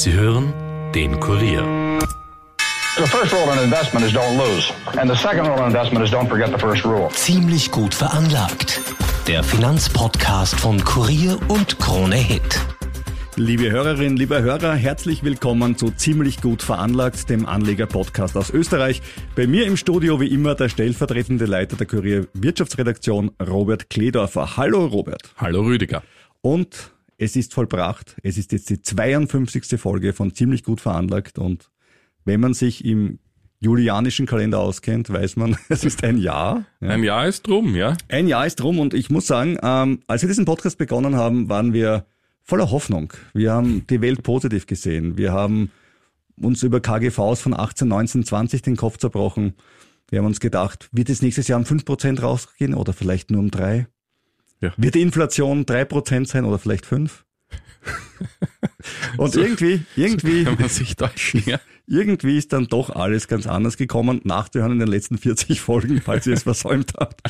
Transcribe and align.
Sie 0.00 0.14
hören 0.14 0.54
den 0.94 1.20
Kurier. 1.20 1.62
The 2.96 3.02
first 3.02 3.34
rule 3.34 3.52
in 3.52 3.64
investment 3.64 4.06
is 4.06 4.14
don't 4.14 4.38
lose. 4.38 4.72
And 4.98 5.10
the 5.10 5.14
second 5.14 5.46
rule 5.46 5.58
in 5.58 5.66
investment 5.66 6.02
is 6.02 6.10
don't 6.10 6.26
forget 6.26 6.50
the 6.50 6.58
first 6.58 6.86
rule. 6.86 7.10
Ziemlich 7.10 7.70
gut 7.70 7.92
veranlagt. 7.92 8.80
Der 9.26 9.44
Finanzpodcast 9.44 10.58
von 10.58 10.82
Kurier 10.82 11.38
und 11.48 11.78
Krone 11.80 12.16
Hit. 12.16 12.64
Liebe 13.36 13.70
Hörerinnen, 13.70 14.16
lieber 14.16 14.40
Hörer, 14.40 14.72
herzlich 14.74 15.22
willkommen 15.22 15.76
zu 15.76 15.90
Ziemlich 15.90 16.40
gut 16.40 16.62
veranlagt, 16.62 17.28
dem 17.28 17.44
Anleger-Podcast 17.44 18.38
aus 18.38 18.48
Österreich. 18.48 19.02
Bei 19.36 19.46
mir 19.46 19.66
im 19.66 19.76
Studio 19.76 20.18
wie 20.18 20.28
immer 20.28 20.54
der 20.54 20.70
stellvertretende 20.70 21.44
Leiter 21.44 21.76
der 21.76 21.86
Kurier 21.86 22.26
Wirtschaftsredaktion, 22.32 23.32
Robert 23.46 23.90
Kledorfer. 23.90 24.56
Hallo 24.56 24.86
Robert. 24.86 25.34
Hallo 25.36 25.60
Rüdiger. 25.60 26.02
Und 26.40 26.90
es 27.20 27.36
ist 27.36 27.52
vollbracht. 27.52 28.16
Es 28.22 28.38
ist 28.38 28.50
jetzt 28.52 28.70
die 28.70 28.80
52. 28.80 29.78
Folge 29.78 30.14
von 30.14 30.34
Ziemlich 30.34 30.64
gut 30.64 30.80
veranlagt 30.80 31.38
und 31.38 31.70
wenn 32.24 32.40
man 32.40 32.54
sich 32.54 32.84
im 32.84 33.18
julianischen 33.60 34.24
Kalender 34.24 34.58
auskennt, 34.58 35.10
weiß 35.10 35.36
man, 35.36 35.56
es 35.68 35.84
ist 35.84 36.02
ein 36.02 36.16
Jahr. 36.16 36.64
Ja. 36.80 36.88
Ein 36.88 37.04
Jahr 37.04 37.28
ist 37.28 37.46
drum, 37.46 37.76
ja. 37.76 37.94
Ein 38.08 38.26
Jahr 38.26 38.46
ist 38.46 38.56
drum 38.56 38.78
und 38.78 38.94
ich 38.94 39.10
muss 39.10 39.26
sagen, 39.26 39.58
ähm, 39.62 40.00
als 40.06 40.22
wir 40.22 40.28
diesen 40.28 40.46
Podcast 40.46 40.78
begonnen 40.78 41.14
haben, 41.14 41.50
waren 41.50 41.74
wir 41.74 42.06
voller 42.42 42.70
Hoffnung. 42.70 43.12
Wir 43.34 43.52
haben 43.52 43.86
die 43.88 44.00
Welt 44.00 44.22
positiv 44.22 44.66
gesehen. 44.66 45.18
Wir 45.18 45.32
haben 45.32 45.70
uns 46.40 46.62
über 46.62 46.80
KGVs 46.80 47.42
von 47.42 47.52
18, 47.52 47.86
19, 47.86 48.24
20 48.24 48.62
den 48.62 48.76
Kopf 48.76 48.96
zerbrochen. 48.96 49.52
Wir 50.08 50.20
haben 50.20 50.26
uns 50.26 50.40
gedacht, 50.40 50.88
wird 50.90 51.10
es 51.10 51.20
nächstes 51.20 51.48
Jahr 51.48 51.58
um 51.58 51.66
5% 51.66 52.22
rausgehen 52.22 52.72
oder 52.72 52.94
vielleicht 52.94 53.30
nur 53.30 53.40
um 53.40 53.50
3? 53.50 53.88
Ja. 54.60 54.72
Wird 54.76 54.94
die 54.94 55.02
Inflation 55.02 55.64
3% 55.64 56.26
sein 56.26 56.44
oder 56.44 56.58
vielleicht 56.58 56.86
5? 56.86 57.24
Und 59.16 59.32
so, 59.32 59.40
irgendwie, 59.40 59.82
irgendwie, 59.96 60.44
so 60.44 60.84
täuschen, 60.96 61.42
ja. 61.46 61.58
irgendwie 61.86 62.36
ist 62.36 62.52
dann 62.52 62.66
doch 62.66 62.90
alles 62.90 63.26
ganz 63.26 63.46
anders 63.46 63.78
gekommen. 63.78 64.20
Nachzuhören 64.24 64.72
in 64.72 64.78
den 64.80 64.88
letzten 64.88 65.16
40 65.16 65.60
Folgen, 65.60 66.02
falls 66.02 66.26
ihr 66.26 66.34
es 66.34 66.42
versäumt 66.44 66.92
habt, 66.98 67.22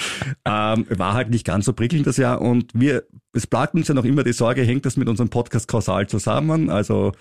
ähm, 0.45 0.87
war 0.89 1.15
halt 1.15 1.31
nicht 1.31 1.47
ganz 1.47 1.67
so 1.67 1.73
prickelnd 1.73 2.07
das 2.07 2.17
Jahr. 2.17 2.41
Und 2.41 2.73
wir, 2.75 3.05
es 3.33 3.47
plagt 3.47 3.75
uns 3.75 3.87
ja 3.89 3.95
noch 3.95 4.05
immer 4.05 4.25
die 4.25 4.33
Sorge, 4.33 4.63
hängt 4.63 4.85
das 4.87 4.97
mit 4.97 5.09
unserem 5.09 5.31
Podcast 5.31 5.69
kausal 5.69 6.09
zusammen? 6.09 6.69
Also, 6.69 7.13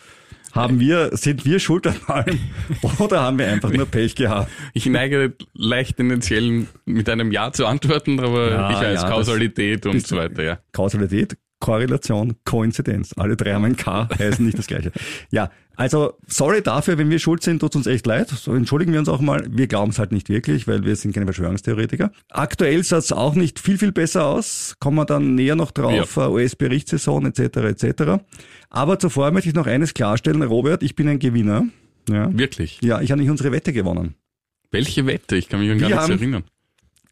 haben 0.54 0.80
wir, 0.80 1.16
sind 1.16 1.46
wir 1.46 1.60
schuld 1.60 1.88
an 1.88 1.98
allem 2.08 2.40
oder 3.00 3.22
haben 3.22 3.38
wir 3.38 3.48
einfach 3.48 3.72
nur 3.72 3.86
Pech 3.86 4.16
gehabt? 4.16 4.52
Ich 4.74 4.86
neige 4.86 5.34
leicht 5.54 5.98
tendenziell 5.98 6.68
mit 6.86 7.10
einem 7.10 7.32
Ja 7.32 7.52
zu 7.52 7.66
antworten, 7.66 8.20
aber 8.20 8.52
ja, 8.52 8.72
ich 8.72 8.78
weiß 8.78 9.02
ja, 9.04 9.10
Kausalität 9.10 9.86
und 9.86 10.06
so 10.06 10.18
weiter, 10.18 10.44
ja. 10.44 10.60
Kausalität, 10.72 11.38
Korrelation, 11.60 12.36
Koinzidenz. 12.46 13.14
Alle 13.18 13.36
drei 13.36 13.54
haben 13.54 13.66
ein 13.66 13.76
K, 13.76 14.08
heißen 14.18 14.46
nicht 14.46 14.58
das 14.58 14.68
gleiche. 14.68 14.92
Ja, 15.32 15.52
also 15.76 16.14
sorry 16.28 16.62
dafür, 16.62 16.98
wenn 16.98 17.10
wir 17.10 17.20
schuld 17.20 17.44
sind, 17.44 17.60
tut 17.60 17.76
uns 17.76 17.88
echt 17.88 18.06
leid. 18.06 18.30
So 18.30 18.54
entschuldigen 18.54 18.92
wir 18.92 19.00
uns 19.00 19.10
auch 19.10 19.22
mal. 19.22 19.46
Wir 19.50 19.68
glauben 19.68 19.92
es 19.92 20.00
halt 20.00 20.12
nicht 20.12 20.30
wirklich, 20.30 20.68
weil 20.68 20.84
wir 20.84 20.96
sind 20.96 21.14
keine 21.14 21.26
Verschwörungstheoretiker. 21.26 22.12
Aktuell 22.30 22.84
sah 22.84 22.98
es 22.98 23.12
auch 23.12 23.36
nicht 23.36 23.60
viel, 23.60 23.78
viel 23.78 23.92
besser 23.92 24.26
aus. 24.26 24.76
Kommen 24.80 24.98
wir 24.98 25.06
dann 25.06 25.36
näher 25.36 25.56
noch 25.56 25.72
drauf, 25.72 26.16
ja. 26.16 26.30
US-Berichtssaison 26.30 27.26
etc. 27.26 27.58
etc. 27.58 28.24
Aber 28.70 29.00
zuvor 29.00 29.32
möchte 29.32 29.50
ich 29.50 29.56
noch 29.56 29.68
eines 29.68 29.94
klarstellen, 29.94 30.42
Robert, 30.44 30.84
ich 30.84 30.96
bin 30.96 31.08
ein 31.08 31.20
Gewinner. 31.20 31.66
Ja. 32.10 32.30
Wirklich? 32.38 32.80
Ja, 32.82 33.02
ich 33.02 33.12
habe 33.12 33.22
nicht 33.22 33.30
unsere 33.30 33.52
Wette 33.52 33.72
gewonnen. 33.72 34.16
Welche 34.72 35.06
Wette? 35.06 35.36
Ich 35.36 35.50
kann 35.50 35.60
mich 35.60 35.72
an 35.72 35.80
gar 35.80 36.08
nichts 36.08 36.22
erinnern. 36.22 36.44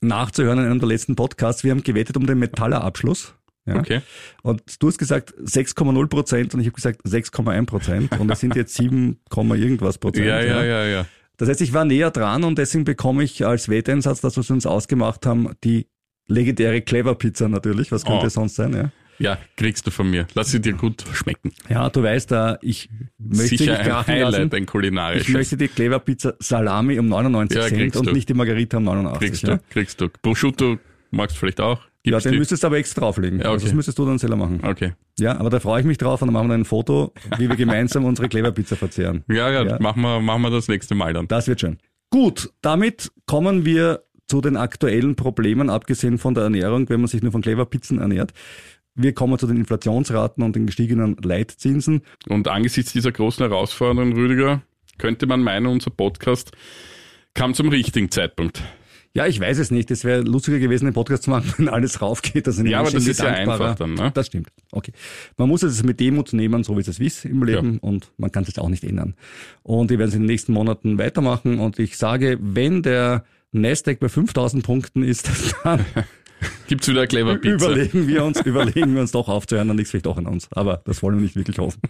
Nachzuhören 0.01 0.59
in 0.59 0.65
einem 0.65 0.79
der 0.79 0.89
letzten 0.89 1.15
Podcasts, 1.15 1.63
wir 1.63 1.71
haben 1.71 1.83
gewettet 1.83 2.17
um 2.17 2.27
den 2.27 2.37
Metallerabschluss. 2.37 3.33
Ja? 3.67 3.75
Okay. 3.75 4.01
Und 4.41 4.61
du 4.81 4.87
hast 4.87 4.97
gesagt 4.97 5.33
6,0 5.35 6.07
Prozent 6.07 6.53
und 6.53 6.61
ich 6.61 6.67
habe 6.67 6.75
gesagt 6.75 7.01
6,1 7.05 7.65
Prozent 7.65 8.19
und 8.19 8.31
es 8.31 8.39
sind 8.39 8.55
jetzt 8.55 8.73
7, 8.75 9.19
irgendwas 9.35 9.97
Prozent. 9.97 10.25
Ja, 10.25 10.41
ja, 10.41 10.63
ja, 10.63 10.85
ja. 10.85 11.05
Das 11.37 11.49
heißt, 11.49 11.61
ich 11.61 11.73
war 11.73 11.85
näher 11.85 12.09
dran 12.09 12.43
und 12.43 12.57
deswegen 12.57 12.83
bekomme 12.83 13.23
ich 13.23 13.45
als 13.45 13.69
Wetteinsatz, 13.69 14.21
das 14.21 14.37
was 14.37 14.49
wir 14.49 14.55
uns 14.55 14.65
ausgemacht 14.65 15.25
haben, 15.25 15.51
die 15.63 15.87
legendäre 16.27 16.81
Clever 16.81 17.15
Pizza 17.15 17.47
natürlich. 17.47 17.91
Was 17.91 18.05
könnte 18.05 18.25
oh. 18.25 18.29
sonst 18.29 18.55
sein? 18.55 18.73
Ja? 18.73 18.91
Ja, 19.19 19.37
kriegst 19.55 19.85
du 19.87 19.91
von 19.91 20.09
mir. 20.09 20.27
Lass 20.35 20.51
sie 20.51 20.61
dir 20.61 20.73
gut 20.73 21.03
schmecken. 21.13 21.51
Ja, 21.69 21.89
du 21.89 22.03
weißt, 22.03 22.31
uh, 22.33 22.55
ich 22.61 22.89
möchte 23.17 23.57
Sicher 23.57 23.77
dich 23.77 23.91
ein 23.91 24.07
Highlight, 24.07 24.53
ein 24.53 24.65
kulinarisches. 24.65 25.27
Ich 25.27 25.33
möchte 25.33 25.57
die 25.57 25.67
Clever 25.67 25.99
Pizza 25.99 26.35
Salami 26.39 26.99
um 26.99 27.07
99 27.07 27.57
ja, 27.57 27.67
Cent 27.67 27.95
und 27.95 28.13
nicht 28.13 28.29
die 28.29 28.35
Margarita 28.35 28.77
um 28.77 28.83
89. 28.83 29.19
Kriegst 29.19 29.43
ja? 29.43 29.55
du, 29.55 29.63
kriegst 29.69 30.01
du. 30.01 30.09
Prosciutto 30.09 30.77
magst 31.09 31.35
du 31.35 31.39
vielleicht 31.39 31.61
auch? 31.61 31.81
Ja, 32.11 32.19
den 32.19 32.33
die? 32.33 32.39
müsstest 32.39 32.63
du 32.63 32.67
aber 32.67 32.77
extra 32.77 33.01
drauflegen. 33.01 33.39
Ja, 33.39 33.45
okay. 33.45 33.53
Also 33.53 33.65
das 33.67 33.75
müsstest 33.75 33.99
du 33.99 34.05
dann 34.05 34.17
selber 34.17 34.35
machen. 34.35 34.59
Okay. 34.63 34.93
Ja, 35.19 35.37
aber 35.37 35.49
da 35.49 35.59
freue 35.59 35.81
ich 35.81 35.85
mich 35.85 35.97
drauf 35.97 36.21
und 36.21 36.27
dann 36.27 36.33
machen 36.33 36.49
wir 36.49 36.55
ein 36.55 36.65
Foto, 36.65 37.13
wie 37.37 37.49
wir 37.49 37.55
gemeinsam 37.55 38.05
unsere 38.05 38.29
Clever-Pizza 38.29 38.75
verzehren. 38.75 39.23
Ja, 39.27 39.49
ja, 39.49 39.63
ja, 39.63 39.79
Machen, 39.79 40.01
wir, 40.01 40.19
machen 40.19 40.41
wir 40.41 40.49
das 40.49 40.67
nächste 40.67 40.95
Mal 40.95 41.13
dann. 41.13 41.27
Das 41.27 41.47
wird 41.47 41.61
schön. 41.61 41.77
Gut, 42.09 42.51
damit 42.61 43.11
kommen 43.25 43.65
wir 43.65 44.03
zu 44.27 44.41
den 44.41 44.57
aktuellen 44.57 45.15
Problemen, 45.15 45.69
abgesehen 45.69 46.17
von 46.17 46.33
der 46.33 46.43
Ernährung, 46.43 46.89
wenn 46.89 46.99
man 47.01 47.07
sich 47.07 47.21
nur 47.21 47.31
von 47.31 47.41
Clever-Pizzen 47.41 47.99
ernährt. 47.99 48.33
Wir 48.95 49.13
kommen 49.13 49.37
zu 49.37 49.47
den 49.47 49.57
Inflationsraten 49.57 50.43
und 50.43 50.55
den 50.55 50.65
gestiegenen 50.65 51.17
Leitzinsen. 51.21 52.01
Und 52.27 52.47
angesichts 52.47 52.93
dieser 52.93 53.11
großen 53.11 53.47
Herausforderungen, 53.47 54.13
Rüdiger, 54.13 54.61
könnte 54.97 55.27
man 55.27 55.43
meinen, 55.43 55.67
unser 55.67 55.91
Podcast 55.91 56.51
kam 57.33 57.53
zum 57.53 57.69
richtigen 57.69 58.09
Zeitpunkt. 58.09 58.63
Ja, 59.13 59.25
ich 59.25 59.39
weiß 59.39 59.57
es 59.57 59.71
nicht. 59.71 59.89
Es 59.91 60.03
wäre 60.03 60.21
lustiger 60.21 60.59
gewesen, 60.59 60.85
den 60.85 60.93
Podcast 60.93 61.23
zu 61.23 61.29
machen, 61.29 61.53
wenn 61.57 61.69
alles 61.69 62.01
raufgeht. 62.01 62.47
Das 62.47 62.61
ja, 62.61 62.79
aber 62.79 62.91
das 62.91 63.07
ist 63.07 63.19
ja 63.19 63.27
einfach 63.27 63.75
dann, 63.75 63.93
ne? 63.95 64.11
Das 64.13 64.27
stimmt. 64.27 64.49
Okay. 64.71 64.91
Man 65.37 65.49
muss 65.49 65.63
es 65.63 65.83
mit 65.83 65.99
Demut 65.99 66.33
nehmen, 66.33 66.63
so 66.63 66.75
wie 66.77 66.81
es 66.81 66.99
ist 66.99 67.25
im 67.25 67.43
Leben 67.43 67.73
ja. 67.75 67.79
und 67.81 68.11
man 68.17 68.31
kann 68.31 68.43
es 68.47 68.57
auch 68.57 68.69
nicht 68.69 68.83
ändern. 68.83 69.15
Und 69.63 69.89
wir 69.89 69.99
werden 69.99 70.09
es 70.09 70.15
in 70.15 70.21
den 70.21 70.27
nächsten 70.27 70.53
Monaten 70.53 70.97
weitermachen 70.97 71.59
und 71.59 71.79
ich 71.79 71.97
sage, 71.97 72.37
wenn 72.41 72.83
der 72.83 73.25
Nasdaq 73.51 73.99
bei 73.99 74.09
5000 74.09 74.63
Punkten 74.63 75.03
ist, 75.03 75.29
dann 75.63 75.85
Gibt's 76.67 76.87
wieder 76.87 77.07
clever 77.07 77.35
Pizza. 77.37 77.65
Überlegen 77.71 78.07
wir 78.07 78.23
uns, 78.23 78.41
überlegen 78.41 78.93
wir 78.93 79.01
uns 79.01 79.11
doch 79.11 79.27
aufzuhören, 79.27 79.67
dann 79.67 79.77
liegt 79.77 79.87
es 79.87 79.91
vielleicht 79.91 80.07
auch 80.07 80.17
an 80.17 80.27
uns. 80.27 80.47
Aber 80.51 80.81
das 80.85 81.01
wollen 81.01 81.15
wir 81.15 81.23
nicht 81.23 81.35
wirklich 81.35 81.57
hoffen. 81.57 81.81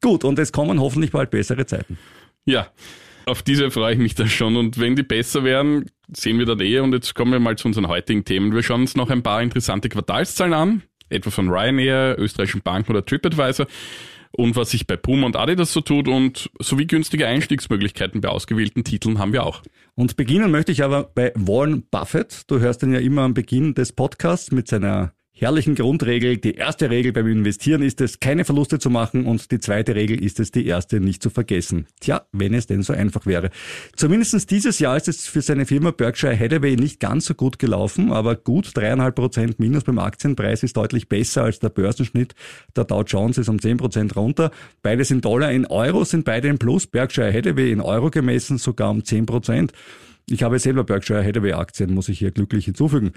Gut, 0.00 0.24
und 0.24 0.38
es 0.38 0.52
kommen 0.52 0.80
hoffentlich 0.80 1.12
bald 1.12 1.30
bessere 1.30 1.66
Zeiten. 1.66 1.98
Ja. 2.44 2.68
Auf 3.26 3.42
diese 3.42 3.70
freue 3.70 3.94
ich 3.94 3.98
mich 3.98 4.14
dann 4.14 4.28
schon. 4.28 4.56
Und 4.56 4.78
wenn 4.78 4.96
die 4.96 5.02
besser 5.02 5.44
werden, 5.44 5.90
sehen 6.14 6.38
wir 6.38 6.46
dann 6.46 6.60
eh. 6.60 6.80
Und 6.80 6.92
jetzt 6.92 7.14
kommen 7.14 7.32
wir 7.32 7.40
mal 7.40 7.56
zu 7.56 7.68
unseren 7.68 7.88
heutigen 7.88 8.24
Themen. 8.24 8.52
Wir 8.52 8.62
schauen 8.62 8.82
uns 8.82 8.96
noch 8.96 9.10
ein 9.10 9.22
paar 9.22 9.42
interessante 9.42 9.88
Quartalszahlen 9.88 10.54
an, 10.54 10.82
etwa 11.08 11.30
von 11.30 11.48
Ryanair, 11.48 12.16
österreichischen 12.18 12.62
Banken 12.62 12.92
oder 12.92 13.04
TripAdvisor. 13.04 13.66
Und 14.36 14.56
was 14.56 14.70
sich 14.70 14.86
bei 14.86 14.96
Puma 14.96 15.26
und 15.26 15.36
Adidas 15.36 15.72
so 15.72 15.80
tut 15.80 16.08
und 16.08 16.50
sowie 16.58 16.86
günstige 16.86 17.28
Einstiegsmöglichkeiten 17.28 18.20
bei 18.20 18.28
ausgewählten 18.28 18.82
Titeln 18.82 19.20
haben 19.20 19.32
wir 19.32 19.44
auch. 19.44 19.62
Und 19.94 20.16
beginnen 20.16 20.50
möchte 20.50 20.72
ich 20.72 20.82
aber 20.82 21.04
bei 21.04 21.32
Warren 21.36 21.84
Buffett. 21.88 22.42
Du 22.48 22.58
hörst 22.58 22.82
ihn 22.82 22.92
ja 22.92 22.98
immer 22.98 23.22
am 23.22 23.34
Beginn 23.34 23.74
des 23.74 23.92
Podcasts 23.92 24.50
mit 24.50 24.66
seiner 24.66 25.14
herrlichen 25.34 25.74
Grundregel. 25.74 26.36
Die 26.36 26.54
erste 26.54 26.90
Regel 26.90 27.12
beim 27.12 27.26
Investieren 27.26 27.82
ist 27.82 28.00
es, 28.00 28.20
keine 28.20 28.44
Verluste 28.44 28.78
zu 28.78 28.88
machen 28.88 29.26
und 29.26 29.50
die 29.50 29.58
zweite 29.58 29.94
Regel 29.94 30.22
ist 30.22 30.38
es, 30.38 30.52
die 30.52 30.64
erste 30.64 31.00
nicht 31.00 31.22
zu 31.22 31.28
vergessen. 31.28 31.86
Tja, 32.00 32.26
wenn 32.32 32.54
es 32.54 32.66
denn 32.66 32.82
so 32.82 32.92
einfach 32.92 33.26
wäre. 33.26 33.50
Zumindest 33.96 34.50
dieses 34.50 34.78
Jahr 34.78 34.96
ist 34.96 35.08
es 35.08 35.26
für 35.26 35.42
seine 35.42 35.66
Firma 35.66 35.90
Berkshire 35.90 36.38
Hathaway 36.38 36.76
nicht 36.76 37.00
ganz 37.00 37.26
so 37.26 37.34
gut 37.34 37.58
gelaufen, 37.58 38.12
aber 38.12 38.36
gut 38.36 38.70
dreieinhalb 38.74 39.16
Prozent 39.16 39.58
Minus 39.58 39.84
beim 39.84 39.98
Aktienpreis 39.98 40.62
ist 40.62 40.76
deutlich 40.76 41.08
besser 41.08 41.44
als 41.44 41.58
der 41.58 41.68
Börsenschnitt. 41.68 42.34
Der 42.76 42.84
Dow 42.84 43.02
Jones 43.02 43.36
ist 43.38 43.48
um 43.48 43.60
zehn 43.60 43.76
Prozent 43.76 44.14
runter. 44.16 44.52
Beide 44.82 45.04
sind 45.04 45.24
Dollar. 45.24 45.50
In 45.50 45.66
Euro 45.66 46.04
sind 46.04 46.24
beide 46.24 46.48
im 46.48 46.58
Plus. 46.58 46.86
Berkshire 46.86 47.32
Hathaway 47.32 47.72
in 47.72 47.80
Euro 47.80 48.10
gemessen 48.10 48.58
sogar 48.58 48.90
um 48.90 49.04
zehn 49.04 49.26
Prozent. 49.26 49.72
Ich 50.30 50.42
habe 50.42 50.58
selber 50.58 50.84
Berkshire 50.84 51.22
Hathaway 51.22 51.52
Aktien, 51.52 51.92
muss 51.92 52.08
ich 52.08 52.18
hier 52.18 52.30
glücklich 52.30 52.64
hinzufügen. 52.64 53.12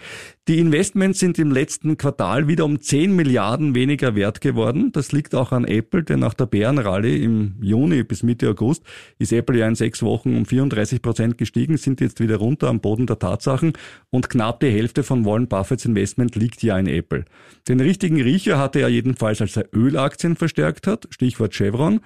Die 0.50 0.59
Investments 0.59 1.19
sind 1.19 1.40
im 1.40 1.51
letzten 1.51 1.95
Quartal 1.95 2.50
wieder 2.50 2.66
um 2.66 2.81
10 2.81 3.16
Milliarden 3.16 3.75
weniger 3.75 4.13
wert 4.16 4.41
geworden. 4.41 4.91
Das 4.91 5.13
liegt 5.13 5.34
auch 5.34 5.53
an 5.53 5.63
Apple, 5.63 6.03
denn 6.03 6.20
nach 6.20 6.34
der 6.34 6.47
Bärenrallye 6.47 7.23
im 7.23 7.55
Juni 7.61 8.03
bis 8.03 8.23
Mitte 8.23 8.49
August 8.49 8.84
ist 9.20 9.31
Apple 9.31 9.58
ja 9.58 9.70
in 9.70 9.76
sechs 9.76 10.03
Wochen 10.03 10.35
um 10.35 10.46
34 10.46 11.02
Prozent 11.02 11.37
gestiegen, 11.37 11.78
sind 11.78 12.02
jetzt 12.02 12.20
wieder 12.20 12.35
runter 12.35 12.67
am 12.67 12.81
Boden 12.81 13.08
der 13.08 13.20
Tatsachen 13.20 13.72
und 14.09 14.29
knapp 14.29 14.59
die 14.59 14.70
Hälfte 14.70 15.03
von 15.03 15.23
Warren 15.23 15.47
Buffetts 15.47 15.85
Investment 15.85 16.35
liegt 16.35 16.61
ja 16.61 16.78
in 16.78 16.87
Apple. 16.87 17.23
Den 17.70 17.79
richtigen 17.79 18.22
Riecher 18.22 18.59
hatte 18.59 18.81
er 18.81 18.90
jedenfalls, 18.90 19.40
als 19.40 19.55
er 19.55 19.70
Ölaktien 19.73 20.35
verstärkt 20.35 20.87
hat, 20.87 21.08
Stichwort 21.11 21.53
Chevron. 21.53 22.02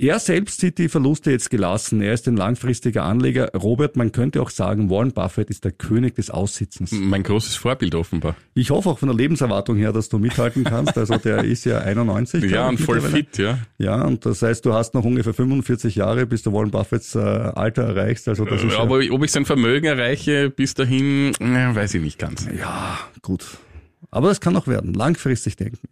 Er 0.00 0.18
selbst 0.18 0.60
sieht 0.60 0.78
die 0.78 0.88
Verluste 0.88 1.30
jetzt 1.30 1.50
gelassen. 1.50 2.00
Er 2.00 2.14
ist 2.14 2.26
ein 2.26 2.34
langfristiger 2.34 3.02
Anleger. 3.02 3.50
Robert, 3.52 3.96
man 3.96 4.12
könnte 4.12 4.40
auch 4.40 4.48
sagen, 4.48 4.88
Warren 4.88 5.12
Buffett 5.12 5.50
ist 5.50 5.66
der 5.66 5.72
König 5.72 6.14
des 6.14 6.30
Aussitzens. 6.30 6.90
Mein 6.92 7.22
großes 7.22 7.56
Vorbild 7.56 7.94
offenbar. 7.94 8.34
Ich 8.54 8.70
hoffe 8.70 8.88
auch 8.88 8.98
von 8.98 9.08
der 9.10 9.16
Lebenserwartung 9.16 9.76
her, 9.76 9.92
dass 9.92 10.08
du 10.08 10.18
mithalten 10.18 10.64
kannst. 10.64 10.96
Also 10.96 11.18
der 11.18 11.44
ist 11.44 11.66
ja 11.66 11.80
91. 11.80 12.50
Ja, 12.50 12.70
und 12.70 12.80
voll 12.80 13.02
fit, 13.02 13.36
ja. 13.36 13.58
Ja, 13.76 14.02
und 14.02 14.24
das 14.24 14.40
heißt, 14.40 14.64
du 14.64 14.72
hast 14.72 14.94
noch 14.94 15.04
ungefähr 15.04 15.34
45 15.34 15.96
Jahre, 15.96 16.24
bis 16.24 16.44
du 16.44 16.54
Warren 16.54 16.70
Buffets 16.70 17.14
äh, 17.14 17.18
Alter 17.18 17.82
erreichst. 17.82 18.26
Also 18.26 18.46
das 18.46 18.64
ist 18.64 18.78
Aber 18.78 19.02
ja, 19.02 19.12
ob 19.12 19.22
ich 19.22 19.30
sein 19.30 19.44
Vermögen 19.44 19.84
erreiche 19.84 20.48
bis 20.48 20.72
dahin, 20.72 21.34
äh, 21.40 21.74
weiß 21.74 21.92
ich 21.92 22.00
nicht 22.00 22.18
ganz. 22.18 22.48
Ja, 22.58 22.98
gut. 23.20 23.44
Aber 24.10 24.28
das 24.28 24.40
kann 24.40 24.56
auch 24.56 24.66
werden. 24.66 24.94
Langfristig 24.94 25.56
denken. 25.56 25.88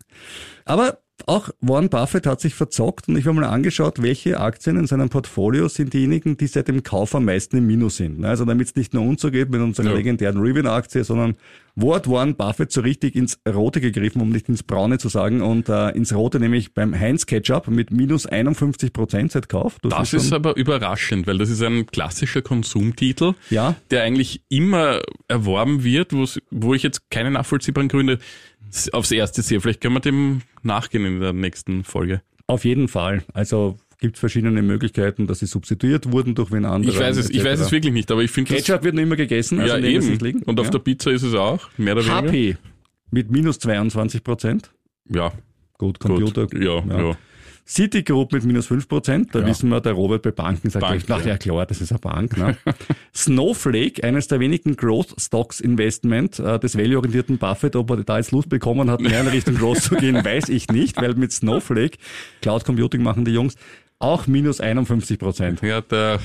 Aber 0.65 0.99
auch 1.29 1.51
Warren 1.61 1.89
Buffett 1.91 2.27
hat 2.27 2.41
sich 2.41 2.55
verzockt 2.55 3.09
und 3.09 3.17
ich 3.17 3.27
habe 3.27 3.39
mal 3.41 3.47
angeschaut, 3.47 4.03
welche 4.03 4.41
Aktien 4.41 4.77
in 4.77 4.87
seinem 4.87 5.09
Portfolio 5.11 5.69
sind 5.69 5.93
diejenigen, 5.93 6.37
die 6.37 6.47
seit 6.47 6.69
dem 6.69 6.83
Kauf 6.83 7.15
am 7.15 7.27
meisten 7.27 7.59
im 7.59 7.67
Minus 7.67 7.97
sind. 7.99 8.25
Also 8.25 8.45
damit 8.45 8.69
es 8.69 8.75
nicht 8.77 8.95
nur 8.95 9.03
uns 9.05 9.21
so 9.21 9.31
geht 9.31 9.51
mit 9.51 9.61
unserer 9.61 9.89
Ja. 9.89 9.95
legendären 9.95 10.41
Ribbon-Aktie, 10.41 11.05
sondern 11.05 11.37
wo 11.77 11.95
hat 11.95 12.09
Warren 12.09 12.35
Buffett 12.35 12.73
so 12.73 12.81
richtig 12.81 13.15
ins 13.15 13.39
Rote 13.49 13.81
gegriffen, 13.81 14.21
um 14.21 14.31
nicht 14.31 14.49
ins 14.49 14.63
Braune 14.65 14.99
zu 14.99 15.09
sagen, 15.09 15.43
und 15.43 15.69
äh, 15.69 15.91
ins 15.91 16.13
Rote 16.13 16.41
nämlich 16.41 16.75
beim 16.75 16.99
Heinz 16.99 17.27
Ketchup 17.27 17.69
mit 17.69 17.93
minus 17.93 18.27
51 18.27 18.93
Prozent 18.93 19.31
seit 19.33 19.49
Kauf. 19.49 19.77
Das 19.83 20.13
ist 20.13 20.33
aber 20.33 20.57
überraschend, 20.57 21.27
weil 21.29 21.39
das 21.39 21.51
ist 21.51 21.63
ein 21.63 21.87
klassischer 21.87 22.43
Konsumtitel, 22.43 23.35
Ja. 23.51 23.77
der 23.91 24.03
eigentlich 24.03 24.43
immer 24.49 25.01
erworben 25.29 25.85
wird, 25.85 26.13
wo 26.51 26.75
ich 26.75 26.83
jetzt 26.83 27.11
keine 27.11 27.31
nachvollziehbaren 27.31 27.89
Gründe 27.89 28.19
aufs 28.93 29.11
Erste 29.13 29.43
sehe. 29.43 29.61
Vielleicht 29.61 29.81
können 29.81 29.95
wir 29.95 30.01
dem 30.01 30.43
nachgehen 30.65 31.05
in 31.05 31.21
der 31.21 31.33
nächsten 31.33 31.85
Folge. 31.85 32.23
Auf 32.47 32.65
jeden 32.65 32.89
Fall. 32.89 33.25
Also 33.35 33.77
gibt 34.01 34.17
verschiedene 34.17 34.63
Möglichkeiten, 34.63 35.27
dass 35.27 35.41
sie 35.41 35.47
substituiert 35.47 36.13
wurden 36.13 36.35
durch 36.35 36.53
wen 36.53 36.65
anderen. 36.65 36.95
Ich 36.95 37.01
weiß 37.01 37.17
es, 37.17 37.31
ich 37.31 37.45
weiß 37.45 37.61
es 37.61 37.73
wirklich 37.73 37.93
nicht, 37.93 38.11
aber 38.11 38.23
ich 38.23 38.31
finde. 38.31 38.55
Ketchup 38.55 38.85
wird 38.85 38.95
noch 38.95 39.03
immer 39.03 39.17
gegessen, 39.17 39.61
also 39.61 39.77
ja, 39.77 39.85
eben. 39.85 40.43
Und 40.45 40.61
auf 40.61 40.67
ja. 40.67 40.71
der 40.71 40.79
Pizza 40.79 41.11
ist 41.11 41.25
es 41.25 41.35
auch, 41.35 41.69
mehr 41.77 41.97
oder 41.97 42.05
weniger. 42.05 42.29
HP 42.29 42.57
mit 43.11 43.31
minus 43.31 43.59
22 43.59 44.23
Prozent. 44.23 44.71
Ja, 45.11 45.33
Gut, 45.79 46.01
gut. 46.01 46.11
Computer. 46.11 46.47
Ja, 46.59 46.83
ja. 46.85 47.17
Citigroup 47.69 48.33
mit 48.33 48.45
minus 48.45 48.67
5 48.69 48.89
Prozent. 48.89 49.35
Da 49.35 49.41
Ja. 49.41 49.47
wissen 49.47 49.69
wir, 49.69 49.81
der 49.83 49.93
Robert 49.93 50.23
bei 50.23 50.31
Banken 50.31 50.71
sagt, 50.71 50.81
Bank, 50.87 51.05
ach 51.11 51.25
ja. 51.27 51.37
klar, 51.37 51.67
das 51.67 51.81
ist 51.83 51.93
eine 51.93 51.99
Bank. 51.99 52.37
Ne? 52.37 52.57
Snowflake, 53.15 54.03
eines 54.05 54.29
der 54.29 54.41
wenigen 54.41 54.77
Growth 54.77 55.15
Stocks 55.21 55.61
Investment 55.61 56.39
äh, 56.39 56.59
des 56.59 56.77
value-orientierten 56.79 57.39
Buffett, 57.39 57.77
ob 57.77 57.91
er 57.91 57.97
da 58.05 58.17
jetzt 58.19 58.31
Lust 58.33 58.49
bekommen 58.49 58.91
hat, 58.91 59.01
mehr 59.01 59.21
in 59.21 59.29
Richtung 59.29 59.57
Growth 59.57 59.83
zu 59.83 59.97
gehen, 59.97 60.17
weiß 60.25 60.49
ich 60.49 60.69
nicht, 60.69 60.97
weil 60.97 61.15
mit 61.15 61.33
Snowflake, 61.33 61.99
Cloud 62.43 62.65
Computing 62.65 63.03
machen 63.03 63.25
die 63.25 63.33
Jungs, 63.33 63.55
auch 64.01 64.27
minus 64.29 64.61
51 64.61 65.19
Prozent. 65.19 65.61
Ja, 65.61 65.81
der, 65.81 66.21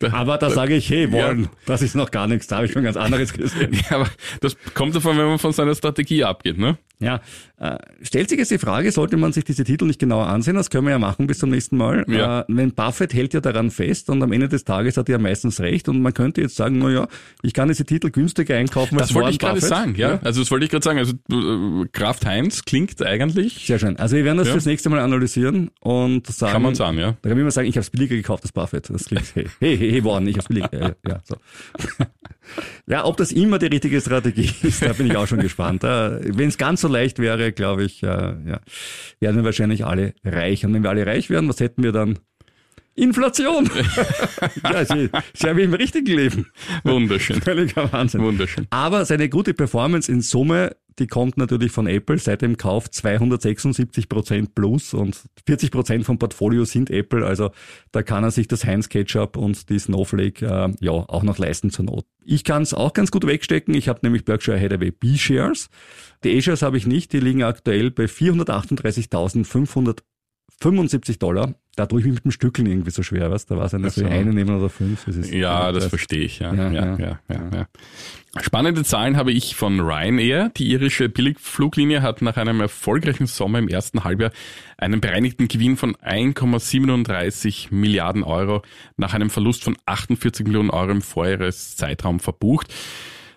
der, 0.00 0.14
Aber 0.14 0.38
da 0.38 0.48
sage 0.50 0.74
ich, 0.74 0.88
hey, 0.88 1.12
Warren, 1.12 1.42
Ja. 1.44 1.48
das 1.66 1.82
ist 1.82 1.94
noch 1.94 2.10
gar 2.10 2.26
nichts, 2.26 2.46
da 2.46 2.56
habe 2.56 2.66
ich 2.66 2.72
schon 2.72 2.82
ganz 2.84 2.96
anderes 2.96 3.32
gesehen. 3.34 3.74
ja, 3.90 3.96
aber 3.98 4.08
das 4.40 4.56
kommt 4.74 4.94
davon, 4.96 5.18
wenn 5.18 5.26
man 5.26 5.38
von 5.38 5.52
seiner 5.52 5.74
Strategie 5.74 6.24
abgeht, 6.24 6.58
ne? 6.58 6.78
Ja, 7.00 7.20
äh, 7.58 7.78
stellt 8.02 8.28
sich 8.28 8.38
jetzt 8.38 8.50
die 8.50 8.58
Frage, 8.58 8.90
sollte 8.90 9.16
man 9.16 9.32
sich 9.32 9.44
diese 9.44 9.62
Titel 9.62 9.84
nicht 9.84 10.00
genauer 10.00 10.26
ansehen? 10.26 10.56
Das 10.56 10.68
können 10.68 10.84
wir 10.84 10.90
ja 10.90 10.98
machen 10.98 11.28
bis 11.28 11.38
zum 11.38 11.50
nächsten 11.50 11.76
Mal. 11.76 12.04
Ja. 12.08 12.40
Äh, 12.40 12.44
wenn 12.48 12.72
Buffett 12.72 13.14
hält 13.14 13.34
ja 13.34 13.40
daran 13.40 13.70
fest 13.70 14.10
und 14.10 14.20
am 14.22 14.32
Ende 14.32 14.48
des 14.48 14.64
Tages 14.64 14.96
hat 14.96 15.08
er 15.08 15.12
ja 15.12 15.18
meistens 15.18 15.60
recht 15.60 15.88
und 15.88 16.02
man 16.02 16.12
könnte 16.12 16.40
jetzt 16.40 16.56
sagen, 16.56 16.78
na 16.78 16.90
ja, 16.90 17.08
ich 17.42 17.54
kann 17.54 17.68
diese 17.68 17.84
Titel 17.84 18.10
günstiger 18.10 18.56
einkaufen 18.56 18.98
als 18.98 19.08
Das 19.08 19.14
wollte 19.14 19.30
ich 19.30 19.38
gerade 19.38 19.60
sagen, 19.60 19.94
ja. 19.96 20.18
Also 20.24 20.40
das 20.40 20.50
wollte 20.50 20.64
ich 20.64 20.70
gerade 20.72 20.84
sagen. 20.84 20.98
Also 20.98 21.12
äh, 21.30 21.86
Kraft 21.92 22.26
Heinz 22.26 22.64
klingt 22.64 23.00
eigentlich, 23.00 23.64
Sehr 23.66 23.78
schön. 23.78 23.96
Also 23.96 24.16
wir 24.16 24.24
werden 24.24 24.38
das 24.38 24.48
Ja. 24.48 24.54
fürs 24.54 24.66
nächste 24.66 24.90
Mal 24.90 24.98
analysieren 24.98 25.70
und 25.80 26.26
sagen. 26.26 26.52
kann 26.52 26.62
man 26.62 26.74
sagen, 26.74 26.98
ja. 26.98 27.12
Da 27.22 27.28
kann 27.28 27.38
man 27.38 27.40
immer 27.40 27.50
sagen, 27.52 27.68
ich 27.68 27.76
habe 27.76 27.82
es 27.82 27.90
billiger 27.90 28.16
gekauft 28.16 28.42
als 28.42 28.50
Buffett. 28.52 28.90
Das 28.90 29.04
klingt, 29.04 29.24
hey, 29.34 29.46
hey, 29.60 29.78
hey, 29.78 29.90
hey 29.92 30.04
Warren, 30.04 30.26
ich 30.26 30.34
habe 30.34 30.40
es 30.40 30.48
billiger. 30.48 30.80
Ja, 30.80 30.94
ja, 31.06 31.20
so. 31.24 31.36
ja, 32.86 33.04
ob 33.04 33.16
das 33.18 33.30
immer 33.30 33.58
die 33.58 33.66
richtige 33.66 34.00
Strategie 34.00 34.50
ist, 34.62 34.82
da 34.82 34.92
bin 34.92 35.06
ich 35.06 35.16
auch 35.16 35.26
schon 35.26 35.40
gespannt. 35.40 35.82
Wenn 35.82 36.48
es 36.48 36.58
ganz 36.58 36.80
so 36.80 36.87
leicht 36.88 37.18
wäre, 37.18 37.52
glaube 37.52 37.84
ich, 37.84 38.02
äh, 38.02 38.06
ja, 38.06 38.60
wären 39.20 39.36
wir 39.36 39.44
wahrscheinlich 39.44 39.84
alle 39.84 40.14
reich. 40.24 40.64
Und 40.64 40.74
wenn 40.74 40.82
wir 40.82 40.90
alle 40.90 41.06
reich 41.06 41.30
wären, 41.30 41.48
was 41.48 41.60
hätten 41.60 41.82
wir 41.82 41.92
dann? 41.92 42.18
Inflation. 42.98 43.70
ja, 44.64 44.84
sie, 44.84 45.10
sie 45.34 45.48
haben 45.48 45.58
im 45.58 45.74
richtigen 45.74 46.14
Leben. 46.14 46.46
Wunderschön. 46.84 47.40
Völliger 47.40 47.92
Wahnsinn. 47.92 48.22
Wunderschön. 48.22 48.66
Aber 48.70 49.04
seine 49.04 49.28
gute 49.28 49.54
Performance 49.54 50.10
in 50.10 50.20
Summe, 50.20 50.76
die 50.98 51.06
kommt 51.06 51.36
natürlich 51.36 51.70
von 51.70 51.86
Apple 51.86 52.18
seit 52.18 52.42
dem 52.42 52.56
Kauf 52.56 52.90
276 52.90 54.08
Prozent 54.08 54.54
plus 54.54 54.94
und 54.94 55.16
40 55.46 55.70
Prozent 55.70 56.04
vom 56.04 56.18
Portfolio 56.18 56.64
sind 56.64 56.90
Apple. 56.90 57.24
Also 57.24 57.50
da 57.92 58.02
kann 58.02 58.24
er 58.24 58.32
sich 58.32 58.48
das 58.48 58.64
Heinz 58.64 58.88
Ketchup 58.88 59.36
und 59.36 59.68
die 59.70 59.78
Snowflake 59.78 60.44
äh, 60.44 60.74
ja 60.80 60.90
auch 60.90 61.22
noch 61.22 61.38
leisten 61.38 61.70
zur 61.70 61.84
Not. 61.84 62.04
Ich 62.24 62.42
kann 62.44 62.62
es 62.62 62.74
auch 62.74 62.92
ganz 62.92 63.10
gut 63.10 63.26
wegstecken. 63.26 63.74
Ich 63.74 63.88
habe 63.88 64.00
nämlich 64.02 64.24
Berkshire 64.24 64.60
Hathaway 64.60 64.90
B-Shares. 64.90 65.70
Die 66.24 66.36
A-Shares 66.36 66.62
habe 66.62 66.76
ich 66.76 66.86
nicht. 66.86 67.12
Die 67.12 67.20
liegen 67.20 67.44
aktuell 67.44 67.90
bei 67.90 68.08
438.575 70.60 71.18
Dollar. 71.18 71.54
Da 71.76 71.86
tue 71.86 72.00
ich 72.00 72.06
mich 72.06 72.14
mit 72.16 72.24
dem 72.24 72.30
Stückeln 72.32 72.66
irgendwie 72.66 72.90
so 72.90 73.04
schwer, 73.04 73.30
was? 73.30 73.46
Da 73.46 73.56
war 73.56 73.66
es 73.66 73.74
eine, 73.74 73.88
so 73.90 74.04
eine 74.04 74.32
nehmen 74.32 74.56
oder 74.56 74.68
fünf. 74.68 75.04
Das 75.04 75.14
ist, 75.14 75.32
Ja, 75.32 75.70
das 75.70 75.84
das 75.84 75.90
verstehe 75.90 76.24
ich. 76.24 76.40
Ja, 76.40 76.52
ja. 76.52 76.72
ja, 76.72 76.96
ja, 76.98 77.20
ja. 77.28 77.68
Spannende 78.40 78.82
Zahlen 78.82 79.16
habe 79.16 79.30
ich 79.30 79.54
von 79.54 79.78
Ryanair. 79.78 80.50
Die 80.56 80.68
irische 80.70 81.08
Billigfluglinie 81.08 82.02
hat 82.02 82.20
nach 82.20 82.36
einem 82.36 82.60
erfolgreichen 82.60 83.26
Sommer 83.26 83.60
im 83.60 83.68
ersten 83.68 84.02
Halbjahr 84.02 84.32
einen 84.76 85.00
bereinigten 85.00 85.46
Gewinn 85.46 85.76
von 85.76 85.94
1,37 85.96 87.72
Milliarden 87.72 88.24
Euro 88.24 88.62
nach 88.96 89.14
einem 89.14 89.30
Verlust 89.30 89.62
von 89.62 89.76
48 89.86 90.46
Millionen 90.46 90.70
Euro 90.70 90.90
im 90.90 91.02
Vorjahreszeitraum 91.02 92.18
verbucht. 92.18 92.74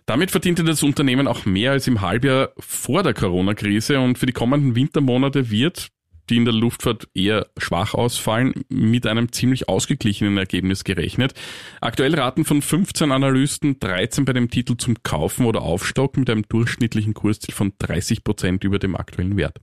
Damit 0.07 0.31
verdiente 0.31 0.63
das 0.63 0.81
Unternehmen 0.81 1.27
auch 1.27 1.45
mehr 1.45 1.71
als 1.73 1.85
im 1.85 2.01
Halbjahr 2.01 2.49
vor 2.57 3.03
der 3.03 3.13
Corona-Krise 3.13 3.99
und 3.99 4.17
für 4.17 4.25
die 4.25 4.33
kommenden 4.33 4.75
Wintermonate 4.75 5.51
wird 5.51 5.91
die 6.31 6.37
in 6.37 6.45
der 6.45 6.53
Luftfahrt 6.53 7.09
eher 7.13 7.47
schwach 7.57 7.93
ausfallen, 7.93 8.53
mit 8.69 9.05
einem 9.05 9.31
ziemlich 9.31 9.69
ausgeglichenen 9.69 10.37
Ergebnis 10.37 10.83
gerechnet. 10.83 11.33
Aktuell 11.81 12.15
raten 12.15 12.45
von 12.45 12.61
15 12.61 13.11
Analysten 13.11 13.79
13 13.79 14.25
bei 14.25 14.33
dem 14.33 14.49
Titel 14.49 14.77
zum 14.77 14.95
Kaufen 15.03 15.45
oder 15.45 15.61
Aufstocken 15.61 16.21
mit 16.21 16.29
einem 16.29 16.47
durchschnittlichen 16.47 17.13
Kursziel 17.13 17.53
von 17.53 17.73
30 17.77 18.23
Prozent 18.23 18.63
über 18.63 18.79
dem 18.79 18.95
aktuellen 18.95 19.37
Wert. 19.37 19.59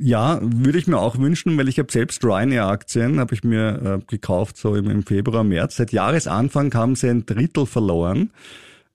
Ja, 0.00 0.38
würde 0.42 0.78
ich 0.78 0.86
mir 0.86 0.98
auch 0.98 1.18
wünschen, 1.18 1.56
weil 1.56 1.68
ich 1.68 1.78
habe 1.78 1.90
selbst 1.90 2.24
Ryanair-Aktien, 2.24 3.18
habe 3.18 3.34
ich 3.34 3.42
mir 3.42 4.00
äh, 4.00 4.04
gekauft, 4.06 4.56
so 4.56 4.76
im, 4.76 4.90
im 4.90 5.02
Februar, 5.02 5.42
März. 5.42 5.76
Seit 5.76 5.92
Jahresanfang 5.92 6.72
haben 6.74 6.94
sie 6.94 7.08
ein 7.08 7.26
Drittel 7.26 7.66
verloren. 7.66 8.30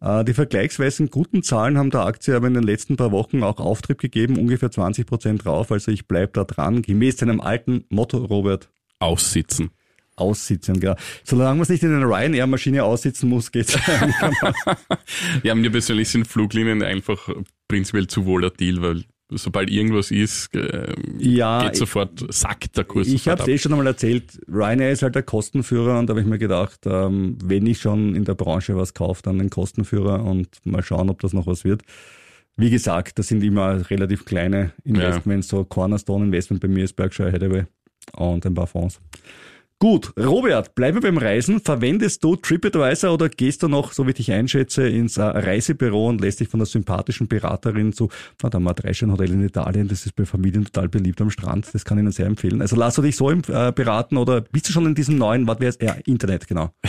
Äh, 0.03 0.25
die 0.25 0.33
vergleichsweise 0.33 1.07
guten 1.07 1.43
Zahlen 1.43 1.77
haben 1.77 1.89
der 1.89 2.01
Aktie 2.01 2.35
aber 2.35 2.47
in 2.47 2.53
den 2.53 2.63
letzten 2.63 2.97
paar 2.97 3.11
Wochen 3.11 3.41
auch 3.41 3.59
Auftrieb 3.59 3.99
gegeben, 3.99 4.37
ungefähr 4.37 4.69
20 4.69 5.07
Prozent 5.07 5.45
drauf. 5.45 5.71
Also 5.71 5.91
ich 5.91 6.07
bleib 6.07 6.33
da 6.33 6.43
dran, 6.43 6.81
gemäß 6.81 7.17
seinem 7.17 7.39
alten 7.39 7.85
Motto, 7.89 8.17
Robert, 8.17 8.69
Aussitzen. 8.99 9.71
aussitzen. 10.15 10.79
Gell. 10.79 10.95
Solange 11.23 11.55
man 11.55 11.61
es 11.61 11.69
nicht 11.69 11.83
in 11.83 11.95
einer 11.95 12.05
Ryanair-Maschine 12.05 12.83
aussitzen 12.83 13.29
muss, 13.29 13.51
geht's. 13.51 13.77
Ja, 15.43 15.55
mir 15.55 15.71
persönlich 15.71 16.09
sind 16.09 16.27
Fluglinien 16.27 16.83
einfach 16.83 17.29
prinzipiell 17.67 18.07
zu 18.07 18.25
volatil, 18.25 18.81
weil 18.81 19.03
sobald 19.35 19.69
irgendwas 19.69 20.11
ist, 20.11 20.55
äh, 20.55 20.93
Ja, 21.17 21.63
geht 21.63 21.75
sofort, 21.75 22.25
sackt 22.33 22.77
der 22.77 22.83
Kurs 22.83 23.07
Ich 23.07 23.27
habe 23.27 23.41
es 23.41 23.47
eh 23.47 23.57
schon 23.57 23.71
einmal 23.71 23.87
erzählt, 23.87 24.39
Ryanair 24.47 24.91
ist 24.91 25.03
halt 25.03 25.15
der 25.15 25.23
Kostenführer 25.23 25.99
und 25.99 26.07
da 26.07 26.11
habe 26.11 26.21
ich 26.21 26.27
mir 26.27 26.37
gedacht, 26.37 26.81
ähm, 26.85 27.37
wenn 27.43 27.65
ich 27.65 27.79
schon 27.79 28.15
in 28.15 28.25
der 28.25 28.35
Branche 28.35 28.75
was 28.75 28.93
kaufe, 28.93 29.21
dann 29.23 29.39
den 29.39 29.49
Kostenführer 29.49 30.23
und 30.23 30.47
mal 30.65 30.83
schauen, 30.83 31.09
ob 31.09 31.21
das 31.21 31.33
noch 31.33 31.47
was 31.47 31.63
wird. 31.63 31.83
Wie 32.55 32.69
gesagt, 32.69 33.17
das 33.17 33.27
sind 33.27 33.43
immer 33.43 33.89
relativ 33.89 34.25
kleine 34.25 34.73
Investments, 34.83 35.47
so 35.47 35.63
Cornerstone 35.63 36.25
Investment 36.25 36.61
bei 36.61 36.67
mir 36.67 36.83
ist 36.83 36.95
Berkshire 36.95 37.31
Hathaway 37.31 37.65
und 38.15 38.45
ein 38.45 38.53
paar 38.53 38.67
Fonds. 38.67 38.99
Gut, 39.79 40.13
Robert, 40.17 40.75
bleibe 40.75 41.01
beim 41.01 41.17
Reisen. 41.17 41.59
Verwendest 41.59 42.23
du 42.23 42.37
TripAdvisor 42.37 43.13
oder 43.13 43.27
gehst 43.27 43.63
du 43.63 43.67
noch, 43.67 43.91
so 43.91 44.05
wie 44.05 44.11
ich 44.11 44.15
dich 44.15 44.31
einschätze, 44.31 44.87
ins 44.87 45.17
äh, 45.17 45.23
Reisebüro 45.23 46.07
und 46.07 46.21
lässt 46.21 46.39
dich 46.39 46.47
von 46.47 46.59
der 46.59 46.67
sympathischen 46.67 47.27
Beraterin 47.27 47.91
zu, 47.91 48.09
na, 48.41 48.49
da 48.49 48.55
haben 48.55 48.63
wir 48.63 48.69
ein 48.69 48.75
Dreisternhotel 48.75 49.31
in 49.31 49.43
Italien, 49.43 49.89
das 49.89 50.05
ist 50.05 50.15
bei 50.15 50.25
Familien 50.25 50.63
total 50.63 50.87
beliebt 50.87 51.19
am 51.19 51.29
Strand, 51.29 51.67
das 51.73 51.83
kann 51.83 51.97
ich 51.97 52.03
Ihnen 52.03 52.13
sehr 52.13 52.27
empfehlen. 52.27 52.61
Also 52.61 52.77
lass 52.77 52.95
du 52.95 53.01
dich 53.01 53.17
so 53.17 53.29
äh, 53.29 53.73
beraten 53.75 54.15
oder 54.15 54.39
bist 54.39 54.69
du 54.69 54.71
schon 54.71 54.85
in 54.85 54.95
diesem 54.95 55.17
neuen, 55.17 55.47
was 55.47 55.59
wäre 55.59 55.75
ja, 55.81 55.95
Internet, 56.05 56.47
genau. 56.47 56.73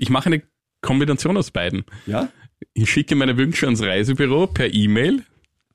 Ich 0.00 0.08
mache 0.08 0.26
eine 0.26 0.42
Kombination 0.80 1.36
aus 1.36 1.50
beiden. 1.50 1.84
Ja? 2.06 2.30
Ich 2.72 2.90
schicke 2.90 3.14
meine 3.14 3.36
Wünsche 3.36 3.66
ans 3.66 3.82
Reisebüro 3.82 4.46
per 4.46 4.72
E-Mail. 4.72 5.24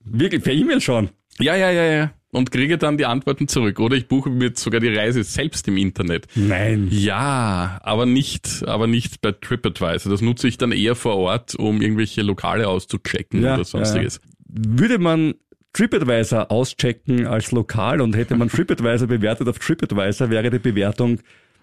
Wirklich, 0.04 0.44
per 0.44 0.54
E-Mail 0.54 0.82
schon. 0.82 1.10
Ja, 1.40 1.56
ja, 1.56 1.70
ja, 1.70 1.84
ja. 1.84 2.14
Und 2.36 2.52
kriege 2.52 2.78
dann 2.78 2.98
die 2.98 3.06
Antworten 3.06 3.48
zurück. 3.48 3.80
Oder 3.80 3.96
ich 3.96 4.08
buche 4.10 4.30
mir 4.30 4.52
sogar 4.56 4.82
die 4.82 4.94
Reise 4.94 5.24
selbst 5.24 5.68
im 5.70 5.78
Internet. 5.78 6.28
Nein. 6.36 6.90
Ja, 6.92 7.80
aber 7.82 8.06
nicht, 8.06 8.64
aber 8.68 8.88
nicht 8.88 9.22
bei 9.22 9.32
TripAdvisor. 9.32 10.12
Das 10.12 10.22
nutze 10.22 10.50
ich 10.50 10.58
dann 10.58 10.74
eher 10.74 10.96
vor 10.96 11.16
Ort, 11.16 11.56
um 11.56 11.82
irgendwelche 11.82 12.24
Lokale 12.24 12.68
auszuchecken 12.68 13.42
Ja, 13.42 13.56
oder 13.56 13.64
sonstiges. 13.64 14.20
Würde 14.48 15.00
man 15.00 15.36
TripAdvisor 15.72 16.52
auschecken 16.52 17.26
als 17.26 17.52
lokal 17.52 18.02
und 18.02 18.16
hätte 18.16 18.36
man 18.36 18.50
TripAdvisor 18.50 19.08
bewertet 19.08 19.48
auf 19.48 19.60
TripAdvisor, 19.60 20.30
wäre 20.30 20.50
die 20.50 20.60
Bewertung 20.60 21.20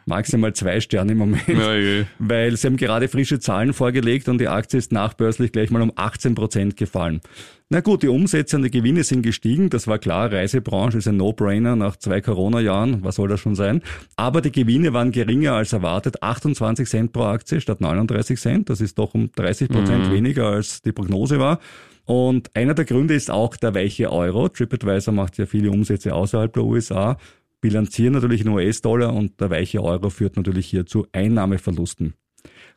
maximal 0.06 0.52
zwei 0.52 0.80
Sterne 0.80 1.12
im 1.12 1.18
Moment. 1.18 1.48
Ja, 1.48 1.74
ja. 1.74 2.04
Weil 2.18 2.56
sie 2.56 2.66
haben 2.66 2.76
gerade 2.76 3.08
frische 3.08 3.40
Zahlen 3.40 3.72
vorgelegt 3.72 4.28
und 4.28 4.38
die 4.38 4.48
Aktie 4.48 4.78
ist 4.78 4.92
nachbörslich 4.92 5.52
gleich 5.52 5.70
mal 5.70 5.82
um 5.82 5.92
18 5.94 6.34
Prozent 6.34 6.76
gefallen. 6.76 7.20
Na 7.68 7.80
gut, 7.80 8.02
die 8.02 8.08
Umsätze 8.08 8.56
und 8.56 8.64
die 8.64 8.70
Gewinne 8.70 9.02
sind 9.02 9.22
gestiegen, 9.22 9.70
das 9.70 9.86
war 9.86 9.98
klar, 9.98 10.30
Reisebranche 10.30 10.98
ist 10.98 11.08
ein 11.08 11.16
No-Brainer 11.16 11.74
nach 11.74 11.96
zwei 11.96 12.20
Corona-Jahren, 12.20 13.02
was 13.02 13.14
soll 13.14 13.28
das 13.28 13.40
schon 13.40 13.54
sein? 13.54 13.80
Aber 14.14 14.42
die 14.42 14.52
Gewinne 14.52 14.92
waren 14.92 15.10
geringer 15.10 15.54
als 15.54 15.72
erwartet, 15.72 16.22
28 16.22 16.86
Cent 16.86 17.12
pro 17.14 17.22
Aktie 17.22 17.62
statt 17.62 17.80
39 17.80 18.38
Cent, 18.38 18.68
das 18.68 18.82
ist 18.82 18.98
doch 18.98 19.14
um 19.14 19.32
30 19.32 19.70
Prozent 19.70 20.12
weniger 20.12 20.48
als 20.48 20.82
die 20.82 20.92
Prognose 20.92 21.38
war. 21.38 21.60
Und 22.04 22.54
einer 22.54 22.74
der 22.74 22.84
Gründe 22.84 23.14
ist 23.14 23.30
auch 23.30 23.56
der 23.56 23.74
weiche 23.74 24.12
Euro. 24.12 24.48
TripAdvisor 24.48 25.14
macht 25.14 25.38
ja 25.38 25.46
viele 25.46 25.70
Umsätze 25.70 26.14
außerhalb 26.14 26.52
der 26.52 26.64
USA, 26.64 27.16
bilanzieren 27.62 28.12
natürlich 28.12 28.42
in 28.42 28.48
US-Dollar 28.48 29.14
und 29.14 29.40
der 29.40 29.48
weiche 29.48 29.82
Euro 29.82 30.10
führt 30.10 30.36
natürlich 30.36 30.66
hier 30.66 30.84
zu 30.84 31.06
Einnahmeverlusten. 31.12 32.12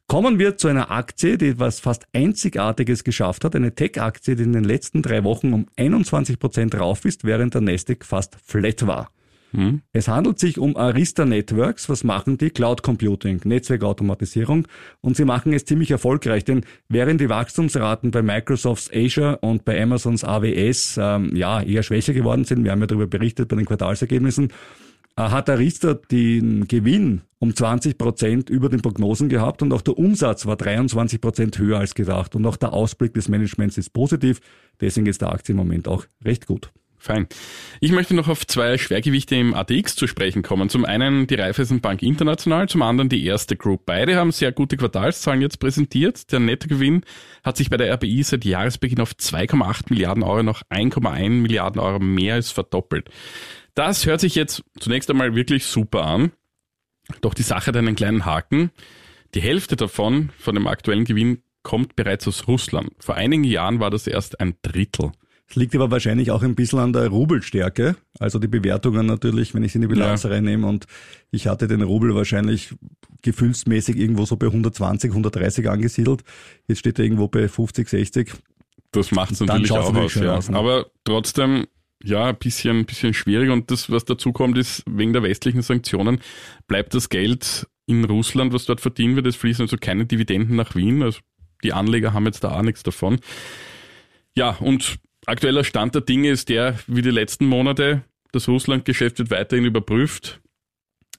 Kommen 0.07 0.37
wir 0.37 0.55
zu 0.55 0.67
einer 0.67 0.91
Aktie, 0.91 1.37
die 1.37 1.59
was 1.59 1.79
fast 1.79 2.05
Einzigartiges 2.13 3.03
geschafft 3.03 3.43
hat. 3.43 3.55
Eine 3.55 3.73
Tech-Aktie, 3.73 4.35
die 4.35 4.43
in 4.43 4.53
den 4.53 4.63
letzten 4.63 5.01
drei 5.01 5.23
Wochen 5.23 5.51
um 5.51 5.65
21 5.75 6.39
Prozent 6.39 6.79
rauf 6.79 7.03
ist, 7.05 7.23
während 7.23 7.55
der 7.55 7.61
Nasdaq 7.61 8.05
fast 8.05 8.37
flat 8.45 8.85
war. 8.85 9.09
Hm. 9.55 9.81
Es 9.93 10.09
handelt 10.09 10.37
sich 10.37 10.59
um 10.59 10.75
Arista 10.75 11.23
Networks. 11.25 11.87
Was 11.87 12.03
machen 12.03 12.37
die? 12.37 12.49
Cloud 12.49 12.83
Computing, 12.83 13.39
Netzwerkautomatisierung. 13.45 14.67
Und 14.99 15.15
sie 15.15 15.23
machen 15.23 15.53
es 15.53 15.63
ziemlich 15.63 15.91
erfolgreich, 15.91 16.43
denn 16.43 16.65
während 16.89 17.21
die 17.21 17.29
Wachstumsraten 17.29 18.11
bei 18.11 18.21
Microsofts 18.21 18.91
Azure 18.93 19.37
und 19.37 19.63
bei 19.63 19.81
Amazons 19.81 20.25
AWS 20.25 20.99
ähm, 21.01 21.35
ja 21.35 21.61
eher 21.61 21.83
schwächer 21.83 22.13
geworden 22.13 22.43
sind, 22.43 22.65
wir 22.65 22.71
haben 22.71 22.81
ja 22.81 22.87
darüber 22.87 23.07
berichtet 23.07 23.47
bei 23.47 23.55
den 23.55 23.65
Quartalsergebnissen, 23.65 24.49
äh, 25.15 25.21
hat 25.21 25.49
Arista 25.49 25.93
den 25.93 26.67
Gewinn 26.67 27.21
um 27.39 27.55
20 27.55 27.97
Prozent 27.97 28.49
über 28.49 28.67
den 28.67 28.81
Prognosen 28.81 29.29
gehabt 29.29 29.61
und 29.61 29.71
auch 29.71 29.81
der 29.81 29.97
Umsatz 29.97 30.45
war 30.45 30.57
23 30.57 31.21
Prozent 31.21 31.57
höher 31.57 31.79
als 31.79 31.95
gedacht 31.95 32.35
und 32.35 32.45
auch 32.45 32.57
der 32.57 32.73
Ausblick 32.73 33.13
des 33.13 33.29
Managements 33.29 33.77
ist 33.77 33.93
positiv. 33.93 34.41
Deswegen 34.81 35.05
ist 35.05 35.21
der 35.21 35.31
Aktie 35.31 35.53
im 35.53 35.57
Moment 35.57 35.87
auch 35.87 36.05
recht 36.25 36.45
gut. 36.45 36.73
Fein. 37.05 37.27
Ich 37.81 37.91
möchte 37.91 38.15
noch 38.15 38.27
auf 38.27 38.47
zwei 38.47 38.79
Schwergewichte 38.79 39.35
im 39.35 39.53
ATX 39.53 39.95
zu 39.95 40.07
sprechen 40.07 40.41
kommen. 40.41 40.69
Zum 40.69 40.85
einen 40.85 41.27
die 41.27 41.35
Raiffeisenbank 41.35 42.01
International, 42.01 42.67
zum 42.67 42.81
anderen 42.81 43.09
die 43.09 43.23
erste 43.23 43.55
Group. 43.55 43.85
Beide 43.85 44.15
haben 44.15 44.31
sehr 44.31 44.51
gute 44.51 44.75
Quartalszahlen 44.75 45.41
jetzt 45.41 45.59
präsentiert. 45.59 46.31
Der 46.31 46.39
Nettogewinn 46.39 47.03
hat 47.43 47.57
sich 47.57 47.69
bei 47.69 47.77
der 47.77 47.93
RBI 47.93 48.23
seit 48.23 48.43
Jahresbeginn 48.43 49.01
auf 49.01 49.11
2,8 49.11 49.85
Milliarden 49.89 50.23
Euro 50.23 50.41
noch 50.41 50.63
1,1 50.63 51.29
Milliarden 51.29 51.79
Euro 51.79 51.99
mehr 51.99 52.33
als 52.33 52.49
verdoppelt. 52.49 53.09
Das 53.75 54.05
hört 54.07 54.19
sich 54.19 54.33
jetzt 54.33 54.63
zunächst 54.79 55.09
einmal 55.11 55.35
wirklich 55.35 55.65
super 55.65 56.05
an. 56.05 56.31
Doch 57.21 57.35
die 57.35 57.43
Sache 57.43 57.67
hat 57.67 57.77
einen 57.77 57.95
kleinen 57.95 58.25
Haken. 58.25 58.71
Die 59.35 59.41
Hälfte 59.41 59.75
davon, 59.75 60.31
von 60.39 60.55
dem 60.55 60.65
aktuellen 60.65 61.05
Gewinn, 61.05 61.43
kommt 61.61 61.95
bereits 61.95 62.27
aus 62.27 62.47
Russland. 62.47 62.91
Vor 62.99 63.15
einigen 63.15 63.43
Jahren 63.43 63.79
war 63.79 63.91
das 63.91 64.07
erst 64.07 64.39
ein 64.39 64.55
Drittel. 64.63 65.11
Es 65.47 65.55
liegt 65.55 65.75
aber 65.75 65.91
wahrscheinlich 65.91 66.31
auch 66.31 66.41
ein 66.41 66.55
bisschen 66.55 66.79
an 66.79 66.93
der 66.93 67.07
Rubelstärke. 67.07 67.95
Also 68.19 68.39
die 68.39 68.47
Bewertungen 68.47 69.05
natürlich, 69.05 69.53
wenn 69.53 69.63
ich 69.63 69.73
sie 69.73 69.77
in 69.77 69.83
die 69.83 69.87
Bilanz 69.87 70.23
ja. 70.23 70.31
reinnehme 70.31 70.65
und 70.65 70.85
ich 71.31 71.47
hatte 71.47 71.67
den 71.67 71.83
Rubel 71.83 72.15
wahrscheinlich 72.15 72.73
gefühlsmäßig 73.21 73.97
irgendwo 73.97 74.25
so 74.25 74.37
bei 74.37 74.47
120, 74.47 75.11
130 75.11 75.69
angesiedelt. 75.69 76.23
Jetzt 76.67 76.79
steht 76.79 76.97
er 76.99 77.05
irgendwo 77.05 77.27
bei 77.27 77.47
50, 77.47 77.87
60. 77.87 78.33
Das 78.91 79.11
macht 79.11 79.31
es 79.31 79.39
natürlich 79.39 79.71
auch 79.71 79.93
aus, 79.93 80.15
ja. 80.15 80.35
Aus, 80.35 80.49
ne? 80.49 80.57
Aber 80.57 80.87
trotzdem, 81.03 81.65
ja, 82.03 82.25
ein 82.25 82.37
bisschen, 82.37 82.85
bisschen 82.85 83.13
schwierig. 83.13 83.49
Und 83.49 83.69
das, 83.69 83.91
was 83.91 84.05
dazu 84.05 84.31
kommt, 84.31 84.57
ist, 84.57 84.83
wegen 84.87 85.13
der 85.13 85.23
westlichen 85.23 85.61
Sanktionen 85.61 86.19
bleibt 86.67 86.93
das 86.93 87.09
Geld 87.09 87.67
in 87.87 88.05
Russland, 88.05 88.53
was 88.53 88.65
dort 88.65 88.81
verdient 88.81 89.15
wird. 89.15 89.27
Es 89.27 89.35
fließen 89.35 89.63
also 89.63 89.77
keine 89.77 90.05
Dividenden 90.05 90.55
nach 90.55 90.75
Wien. 90.75 91.03
Also 91.03 91.19
die 91.63 91.73
Anleger 91.73 92.13
haben 92.13 92.25
jetzt 92.25 92.43
da 92.43 92.57
auch 92.57 92.61
nichts 92.63 92.83
davon. 92.83 93.19
Ja, 94.35 94.51
und 94.59 94.97
Aktueller 95.25 95.63
Stand 95.63 95.95
der 95.95 96.01
Dinge 96.01 96.29
ist 96.29 96.49
der, 96.49 96.79
wie 96.87 97.01
die 97.01 97.11
letzten 97.11 97.45
Monate, 97.45 98.03
das 98.31 98.47
Russlandgeschäft 98.47 99.19
wird 99.19 99.31
weiterhin 99.31 99.65
überprüft 99.65 100.41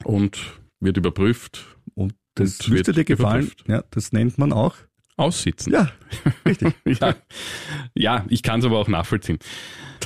und 0.05 0.39
wird 0.81 0.97
überprüft. 0.97 1.77
Und 1.95 2.15
das 2.35 2.61
und 2.61 2.71
müsste 2.71 2.93
dir 2.93 3.05
gefallen. 3.05 3.47
Überprüft. 3.47 3.69
Ja, 3.69 3.85
das 3.91 4.13
nennt 4.13 4.39
man 4.39 4.53
auch 4.53 4.77
aussitzen. 5.16 5.73
Ja, 5.73 5.90
richtig. 6.46 6.75
ja. 7.00 7.14
ja, 7.94 8.25
ich 8.28 8.42
kann 8.42 8.61
es 8.61 8.66
aber 8.66 8.78
auch 8.78 8.88
nachvollziehen. 8.88 9.38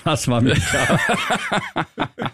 Das 0.04 0.28
war 0.28 0.40
mir 0.40 0.54
klar. 0.54 1.00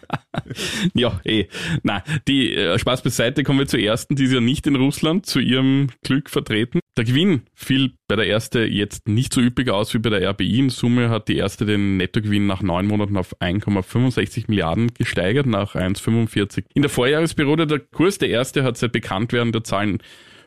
ja, 0.95 1.21
eh. 1.25 1.47
Na, 1.83 2.04
die 2.28 2.54
äh, 2.54 2.78
Spaß 2.78 3.02
beiseite 3.02 3.42
kommen 3.42 3.59
wir 3.59 3.66
zur 3.66 3.80
ersten, 3.80 4.14
die 4.14 4.25
ist 4.25 4.33
ja 4.33 4.40
nicht 4.40 4.66
in 4.66 4.76
Russland 4.76 5.26
zu 5.26 5.40
ihrem 5.40 5.88
Glück 6.02 6.30
vertreten. 6.30 6.80
Der 6.97 7.04
Gewinn 7.04 7.42
fiel 7.54 7.95
bei 8.09 8.16
der 8.16 8.26
erste 8.26 8.61
jetzt 8.64 9.09
nicht 9.09 9.33
so 9.33 9.40
üppig 9.40 9.71
aus 9.71 9.92
wie 9.95 9.99
bei 9.99 10.11
der 10.11 10.30
RBI. 10.30 10.61
In 10.61 10.71
Summe 10.71 11.11
hat 11.11 11.28
die 11.28 11.37
erste 11.37 11.66
den 11.66 11.97
Nettogewinn 11.97 12.47
nach 12.47 12.62
neun 12.62 12.87
Monaten 12.87 13.16
auf 13.16 13.37
1,65 13.40 14.45
Milliarden 14.49 14.95
gesteigert, 14.95 15.47
nach 15.47 15.75
1,45. 15.75 16.64
In 16.75 16.83
der 16.83 16.90
Vorjahresperiode 16.90 17.66
der 17.66 17.80
Kurs 17.80 18.18
der 18.18 18.28
erste 18.28 18.64
hat 18.64 18.76
seit 18.76 18.92
Bekanntwerden 18.92 19.52
der 19.52 19.64
Zahlen 19.64 19.99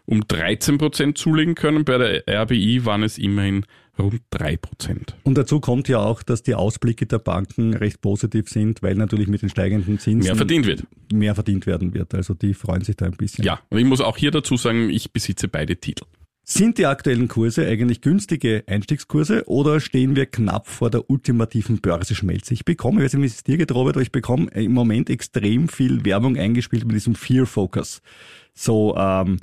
um 0.10 0.28
13 0.28 0.78
Prozent 0.78 1.18
zulegen 1.18 1.56
können. 1.56 1.86
Bei 1.86 1.98
der 1.98 2.44
RBI 2.44 2.86
waren 2.86 3.04
es 3.04 3.18
immerhin 3.18 3.66
rund 3.98 4.22
3 4.32 4.58
Prozent. 4.58 5.16
Und 5.24 5.38
dazu 5.38 5.60
kommt 5.60 5.88
ja 5.88 6.00
auch, 6.00 6.24
dass 6.24 6.42
die 6.42 6.56
Ausblicke 6.56 7.06
der 7.06 7.20
Banken 7.20 7.74
recht 7.74 8.02
positiv 8.02 8.50
sind, 8.50 8.82
weil 8.82 8.96
natürlich 8.96 9.28
mit 9.28 9.42
den 9.42 9.50
steigenden 9.50 10.00
Zinsen 10.00 10.24
mehr 10.24 10.36
verdient 10.36 10.66
wird. 10.66 10.88
Mehr 11.14 11.36
verdient 11.36 11.68
werden 11.68 11.94
wird. 11.94 12.16
Also 12.16 12.34
die 12.34 12.54
freuen 12.54 12.82
sich 12.82 12.96
da 12.96 13.06
ein 13.06 13.18
bisschen. 13.18 13.46
Ja, 13.46 13.60
und 13.70 13.78
ich 13.78 13.86
muss 13.86 14.02
auch 14.02 14.18
hier 14.18 14.32
dazu 14.32 14.58
sagen, 14.58 14.90
ich 14.90 15.12
besitze 15.12 15.48
beide 15.48 15.76
Titel. 15.76 16.06
Sind 16.44 16.80
die 16.80 16.88
aktuellen 16.88 17.28
Kurse 17.28 17.68
eigentlich 17.68 18.02
günstige 18.02 18.64
Einstiegskurse 18.66 19.44
oder 19.46 19.80
stehen 19.80 20.16
wir 20.16 20.26
knapp 20.26 20.68
vor 20.68 20.90
der 20.90 21.08
ultimativen 21.08 21.80
Börse-Schmelze? 21.80 22.56
Ich 22.56 22.66
bekomme, 22.66 23.02
ich 23.02 23.06
weiß 23.06 23.14
nicht, 23.14 23.22
wie 23.22 23.28
es 23.28 23.44
dir 23.44 23.58
geht, 23.58 23.72
Robert, 23.72 23.96
aber 23.96 24.02
ich 24.02 24.12
bekomme 24.12 24.50
im 24.54 24.74
Moment 24.74 25.12
extrem 25.12 25.70
viel 25.70 26.04
Werbung 26.06 26.38
eingespielt 26.38 26.88
mit 26.88 26.96
diesem 26.96 27.14
Fear 27.14 27.46
Focus. 27.46 28.02
So, 28.56 28.96
ähm, 28.98 29.38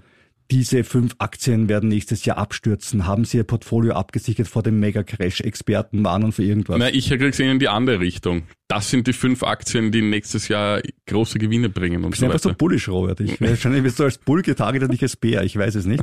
diese 0.51 0.85
fünf 0.85 1.15
Aktien 1.19 1.69
werden 1.69 1.89
nächstes 1.89 2.25
Jahr 2.25 2.39
abstürzen. 2.39 3.07
Haben 3.07 3.25
Sie 3.25 3.39
Ihr 3.39 3.45
Portfolio 3.45 3.95
abgesichert 3.95 4.49
vor 4.49 4.63
dem 4.63 4.79
Mega-Crash? 4.81 5.41
Experten 5.41 6.05
warnen 6.05 6.33
für 6.33 6.45
irgendwas? 6.45 6.79
Na, 6.79 6.89
ich 6.89 7.09
kriege 7.09 7.29
es 7.29 7.39
in 7.39 7.59
die 7.59 7.69
andere 7.69 8.01
Richtung. 8.01 8.45
Das 8.69 8.91
sind 8.91 9.07
die 9.07 9.13
fünf 9.13 9.43
Aktien, 9.43 9.93
die 9.93 10.03
nächstes 10.03 10.49
Jahr 10.49 10.81
große 11.07 11.39
Gewinne 11.39 11.69
bringen 11.69 12.05
und 12.05 12.15
ich 12.15 12.21
bin 12.21 12.29
so 12.29 12.33
einfach 12.33 12.51
so 12.51 12.55
bullish, 12.55 12.89
Robert. 12.89 13.21
Ich, 13.21 13.41
wahrscheinlich 13.41 13.85
wirst 13.85 13.99
du 13.99 14.05
als 14.05 14.19
Bull 14.19 14.43
getargetet, 14.43 14.91
nicht 14.91 15.03
als 15.03 15.17
Bär. 15.17 15.43
Ich 15.43 15.57
weiß 15.57 15.75
es 15.77 15.87
nicht. 15.87 16.03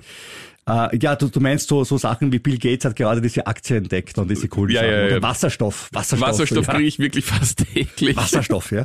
Äh, 0.66 0.98
ja, 0.98 1.16
du, 1.16 1.28
du 1.28 1.40
meinst 1.42 1.68
so, 1.68 1.84
so 1.84 1.98
Sachen 1.98 2.32
wie 2.32 2.40
Bill 2.40 2.58
Gates 2.58 2.86
hat 2.86 2.96
gerade 2.96 3.22
diese 3.22 3.46
Aktie 3.48 3.78
entdeckt 3.78 4.18
und 4.18 4.30
diese 4.30 4.48
coolen 4.48 4.74
ja, 4.74 4.82
Sachen. 4.82 4.94
Ja, 4.94 5.00
ja. 5.02 5.06
Oder 5.08 5.22
Wasserstoff. 5.22 5.90
Wasserstoff, 5.92 6.30
Wasserstoff 6.30 6.68
ja. 6.68 6.74
kriege 6.74 6.88
ich 6.88 7.00
wirklich 7.00 7.26
fast 7.26 7.66
täglich. 7.74 8.16
Wasserstoff, 8.16 8.72
ja. 8.72 8.84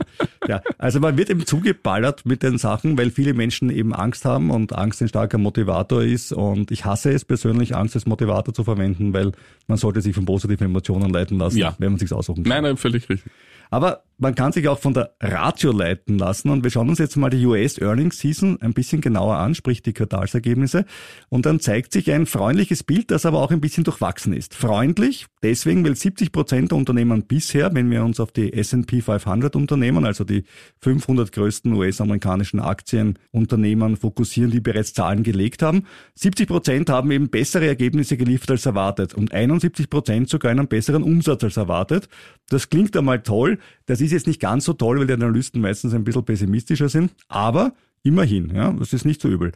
ja. 0.48 0.60
Also 0.76 0.98
man 0.98 1.16
wird 1.16 1.30
eben 1.30 1.46
zugeballert 1.46 2.26
mit 2.26 2.42
den 2.42 2.58
Sachen, 2.58 2.98
weil 2.98 3.10
viele 3.10 3.32
Menschen 3.32 3.70
eben 3.70 3.94
Angst 3.94 4.24
haben 4.24 4.50
und 4.50 4.74
Angst 4.74 5.00
ein 5.02 5.08
starker 5.08 5.38
Motivator 5.38 6.02
ist. 6.02 6.32
Und 6.32 6.72
ich 6.72 6.84
hasse 6.84 7.12
es 7.12 7.24
persönlich, 7.24 7.76
Angst 7.76 7.94
als 7.94 8.06
Motivator 8.06 8.52
zu 8.52 8.64
verwenden, 8.64 9.12
weil 9.12 9.32
man 9.68 9.78
sollte 9.78 10.00
sich 10.00 10.14
von 10.14 10.24
positiven 10.24 10.66
Emotionen 10.66 11.10
leiten 11.10 11.38
lassen, 11.38 11.58
ja. 11.58 11.76
wenn 11.78 11.92
man 11.92 11.98
sich 11.98 12.12
aussuchen 12.12 12.42
kann. 12.42 12.50
Nein, 12.50 12.62
nein, 12.64 12.76
völlig 12.76 13.08
richtig. 13.08 13.30
Aber 13.70 14.04
man 14.18 14.34
kann 14.34 14.52
sich 14.52 14.68
auch 14.68 14.78
von 14.78 14.94
der 14.94 15.14
Ratio 15.20 15.70
leiten 15.70 16.18
lassen 16.18 16.50
und 16.50 16.64
wir 16.64 16.70
schauen 16.70 16.88
uns 16.88 16.98
jetzt 16.98 17.16
mal 17.16 17.30
die 17.30 17.44
US 17.46 17.78
Earnings 17.78 18.18
Season 18.18 18.60
ein 18.60 18.74
bisschen 18.74 19.00
genauer 19.00 19.36
an, 19.36 19.54
sprich 19.54 19.82
die 19.82 19.92
Quartalsergebnisse 19.92 20.84
und 21.28 21.46
dann 21.46 21.60
zeigt 21.60 21.92
sich 21.92 22.10
ein 22.10 22.26
freundliches 22.26 22.82
Bild, 22.82 23.10
das 23.10 23.24
aber 23.24 23.40
auch 23.40 23.52
ein 23.52 23.60
bisschen 23.60 23.84
durchwachsen 23.84 24.32
ist. 24.32 24.54
Freundlich, 24.54 25.26
deswegen, 25.42 25.84
weil 25.84 25.96
70 25.96 26.32
Prozent 26.32 26.70
der 26.70 26.78
Unternehmen 26.78 27.22
bisher, 27.22 27.74
wenn 27.74 27.90
wir 27.90 28.04
uns 28.04 28.20
auf 28.20 28.32
die 28.32 28.52
S&P 28.52 29.00
500 29.00 29.56
Unternehmen, 29.56 30.04
also 30.04 30.24
die 30.24 30.44
500 30.80 31.32
größten 31.32 31.72
US-amerikanischen 31.72 32.60
Aktienunternehmen 32.60 33.96
fokussieren, 33.96 34.50
die 34.50 34.60
bereits 34.60 34.92
Zahlen 34.94 35.22
gelegt 35.22 35.62
haben, 35.62 35.84
70 36.14 36.48
Prozent 36.48 36.90
haben 36.90 37.10
eben 37.10 37.28
bessere 37.28 37.66
Ergebnisse 37.66 38.16
geliefert 38.16 38.52
als 38.52 38.66
erwartet 38.66 39.14
und 39.14 39.32
71 39.32 39.90
Prozent 39.90 40.28
sogar 40.28 40.50
einen 40.50 40.68
besseren 40.68 41.02
Umsatz 41.02 41.44
als 41.44 41.56
erwartet. 41.56 42.08
Das 42.48 42.70
klingt 42.70 42.96
einmal 42.96 43.22
toll, 43.22 43.58
das 43.86 44.00
ist 44.00 44.12
jetzt 44.12 44.26
nicht 44.26 44.40
ganz 44.40 44.64
so 44.64 44.72
toll, 44.72 44.98
weil 44.98 45.06
die 45.06 45.12
Analysten 45.12 45.60
meistens 45.60 45.94
ein 45.94 46.04
bisschen 46.04 46.24
pessimistischer 46.24 46.88
sind, 46.88 47.12
aber 47.28 47.72
immerhin, 48.02 48.54
ja, 48.54 48.72
das 48.72 48.92
ist 48.92 49.04
nicht 49.04 49.20
so 49.20 49.28
übel. 49.28 49.52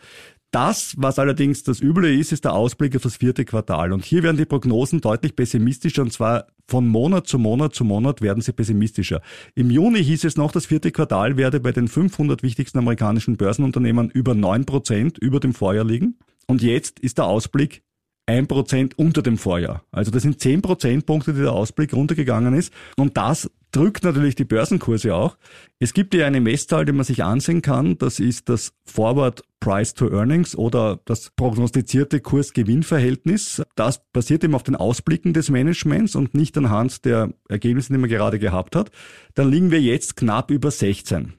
Das, 0.53 0.95
was 0.99 1.19
allerdings 1.19 1.63
das 1.63 1.81
Üble 1.81 2.15
ist, 2.15 2.31
ist 2.31 2.45
der 2.45 2.53
Ausblick 2.53 2.95
auf 2.95 3.03
das 3.03 3.17
vierte 3.17 3.47
Quartal. 3.47 3.91
Und 3.91 4.05
hier 4.05 4.23
werden 4.23 4.37
die 4.37 4.45
Prognosen 4.45 5.01
deutlich 5.01 5.35
pessimistischer 5.35 6.03
und 6.03 6.13
zwar 6.13 6.47
von 6.69 6.87
Monat 6.87 7.27
zu 7.27 7.39
Monat 7.39 7.75
zu 7.75 7.85
Monat 7.87 8.21
werden 8.21 8.43
sie 8.43 8.53
pessimistischer. 8.53 9.23
Im 9.55 9.71
Juni 9.71 10.05
hieß 10.05 10.25
es 10.25 10.37
noch, 10.37 10.53
das 10.53 10.67
vierte 10.67 10.93
Quartal 10.93 11.39
werde 11.39 11.59
bei 11.59 11.73
den 11.73 11.89
500 11.89 12.43
wichtigsten 12.43 12.79
amerikanischen 12.79 13.39
Börsenunternehmen 13.39 14.11
über 14.11 14.35
9 14.35 14.67
Prozent 14.67 15.17
über 15.17 15.41
dem 15.41 15.55
Vorjahr 15.55 15.87
liegen. 15.87 16.19
Und 16.47 16.61
jetzt 16.61 17.01
ist 17.01 17.17
der 17.17 17.25
Ausblick 17.25 17.83
ein 18.27 18.47
Prozent 18.47 18.99
unter 18.99 19.23
dem 19.23 19.39
Vorjahr. 19.39 19.83
Also 19.91 20.11
das 20.11 20.23
sind 20.23 20.41
zehn 20.41 20.63
Prozentpunkte, 20.63 21.35
die 21.35 21.41
der 21.41 21.53
Ausblick 21.53 21.93
runtergegangen 21.93 22.55
ist. 22.55 22.73
Und 22.97 23.17
das 23.17 23.51
drückt 23.73 24.05
natürlich 24.05 24.35
die 24.35 24.45
Börsenkurse 24.45 25.15
auch. 25.15 25.37
Es 25.81 25.95
gibt 25.95 26.15
ja 26.15 26.27
eine 26.27 26.41
Messzahl, 26.41 26.85
die 26.85 26.93
man 26.93 27.05
sich 27.05 27.25
ansehen 27.25 27.63
kann. 27.63 27.99
Das 27.99 28.21
ist 28.21 28.49
das 28.49 28.75
Forward 28.85 29.43
Price 29.61 29.95
to 29.95 30.11
Earnings 30.11 30.57
oder 30.57 31.01
das 31.05 31.31
prognostizierte 31.31 32.21
Kurs-Gewinn-Verhältnis. 32.21 33.63
Das 33.75 34.03
basiert 34.13 34.45
eben 34.45 34.55
auf 34.55 34.63
den 34.63 34.77
Ausblicken 34.77 35.33
des 35.33 35.51
Managements 35.51 36.15
und 36.15 36.35
nicht 36.35 36.57
anhand 36.59 37.05
der 37.05 37.33
Ergebnisse, 37.49 37.93
die 37.93 37.99
man 37.99 38.11
gerade 38.11 38.39
gehabt 38.39 38.77
hat. 38.77 38.91
Dann 39.35 39.51
liegen 39.51 39.71
wir 39.71 39.81
jetzt 39.81 40.17
knapp 40.17 40.51
über 40.51 40.71
16. 40.71 41.35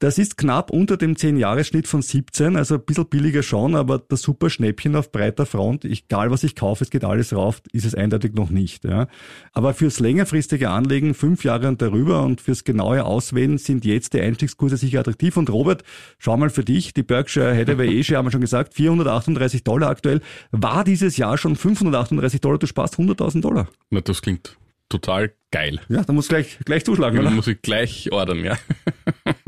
Das 0.00 0.18
ist 0.18 0.36
knapp 0.36 0.70
unter 0.70 0.96
dem 0.96 1.14
10-Jahres-Schnitt 1.14 1.86
von 1.86 2.02
17, 2.02 2.56
also 2.56 2.74
ein 2.74 2.84
bisschen 2.84 3.06
billiger 3.06 3.42
schon, 3.42 3.74
aber 3.76 3.98
das 3.98 4.22
super 4.22 4.50
Schnäppchen 4.50 4.96
auf 4.96 5.12
breiter 5.12 5.46
Front, 5.46 5.84
egal 5.84 6.30
was 6.30 6.42
ich 6.42 6.56
kaufe, 6.56 6.84
es 6.84 6.90
geht 6.90 7.04
alles 7.04 7.34
rauf, 7.34 7.62
ist 7.72 7.86
es 7.86 7.94
eindeutig 7.94 8.34
noch 8.34 8.50
nicht. 8.50 8.84
Ja. 8.84 9.06
Aber 9.52 9.72
fürs 9.72 10.00
längerfristige 10.00 10.68
Anlegen, 10.70 11.14
fünf 11.14 11.44
Jahre 11.44 11.68
und 11.68 11.80
darüber 11.80 12.22
und 12.24 12.40
fürs 12.40 12.64
genaue 12.64 13.04
Auswählen 13.04 13.56
sind 13.56 13.84
jetzt 13.84 14.12
die 14.14 14.20
Einstiegskurse 14.20 14.76
sicher 14.76 15.00
attraktiv. 15.00 15.36
Und 15.36 15.48
Robert, 15.50 15.84
schau 16.18 16.36
mal 16.36 16.50
für 16.50 16.64
dich, 16.64 16.92
die 16.92 17.02
Berkshire 17.02 17.56
Hathaway 17.56 17.88
Asia 18.00 18.18
haben 18.18 18.26
wir 18.26 18.32
schon 18.32 18.40
gesagt, 18.40 18.74
438 18.74 19.62
Dollar 19.64 19.88
aktuell, 19.90 20.20
war 20.50 20.84
dieses 20.84 21.16
Jahr 21.16 21.38
schon 21.38 21.56
538 21.56 22.40
Dollar, 22.40 22.58
du 22.58 22.66
sparst 22.66 22.96
100.000 22.96 23.40
Dollar. 23.42 23.68
Na, 23.90 24.00
das 24.00 24.20
klingt 24.22 24.56
total 24.88 25.32
geil. 25.50 25.80
Ja, 25.88 26.02
da 26.02 26.12
muss 26.12 26.28
gleich, 26.28 26.58
gleich 26.64 26.84
zuschlagen, 26.84 27.16
Da 27.16 27.22
oder? 27.22 27.30
muss 27.30 27.46
ich 27.46 27.62
gleich 27.62 28.10
ordern, 28.12 28.44
ja. 28.44 28.58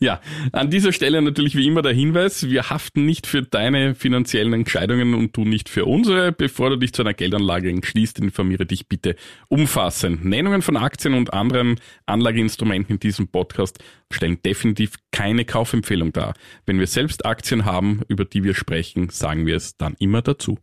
ja, 0.00 0.20
an 0.52 0.70
dieser 0.70 0.92
Stelle 0.92 1.20
natürlich 1.22 1.56
wie 1.56 1.66
immer 1.66 1.82
der 1.82 1.92
Hinweis, 1.92 2.48
wir 2.48 2.70
haften 2.70 3.04
nicht 3.06 3.26
für 3.26 3.42
deine 3.42 3.94
finanziellen 3.94 4.52
Entscheidungen 4.52 5.14
und 5.14 5.36
du 5.36 5.44
nicht 5.44 5.68
für 5.68 5.84
unsere. 5.84 6.32
Bevor 6.32 6.70
du 6.70 6.76
dich 6.76 6.92
zu 6.92 7.02
einer 7.02 7.14
Geldanlage 7.14 7.70
entschließt, 7.70 8.18
informiere 8.18 8.66
dich 8.66 8.88
bitte 8.88 9.16
umfassend. 9.48 10.24
Nennungen 10.24 10.62
von 10.62 10.76
Aktien 10.76 11.14
und 11.14 11.32
anderen 11.32 11.76
Anlageinstrumenten 12.06 12.94
in 12.94 13.00
diesem 13.00 13.28
Podcast 13.28 13.78
stellen 14.10 14.40
definitiv 14.42 14.94
keine 15.10 15.44
Kaufempfehlung 15.44 16.12
dar. 16.12 16.34
Wenn 16.66 16.78
wir 16.78 16.86
selbst 16.86 17.26
Aktien 17.26 17.64
haben, 17.64 18.02
über 18.08 18.24
die 18.24 18.44
wir 18.44 18.54
sprechen, 18.54 19.08
sagen 19.10 19.46
wir 19.46 19.56
es 19.56 19.76
dann 19.76 19.94
immer 19.98 20.22
dazu. 20.22 20.58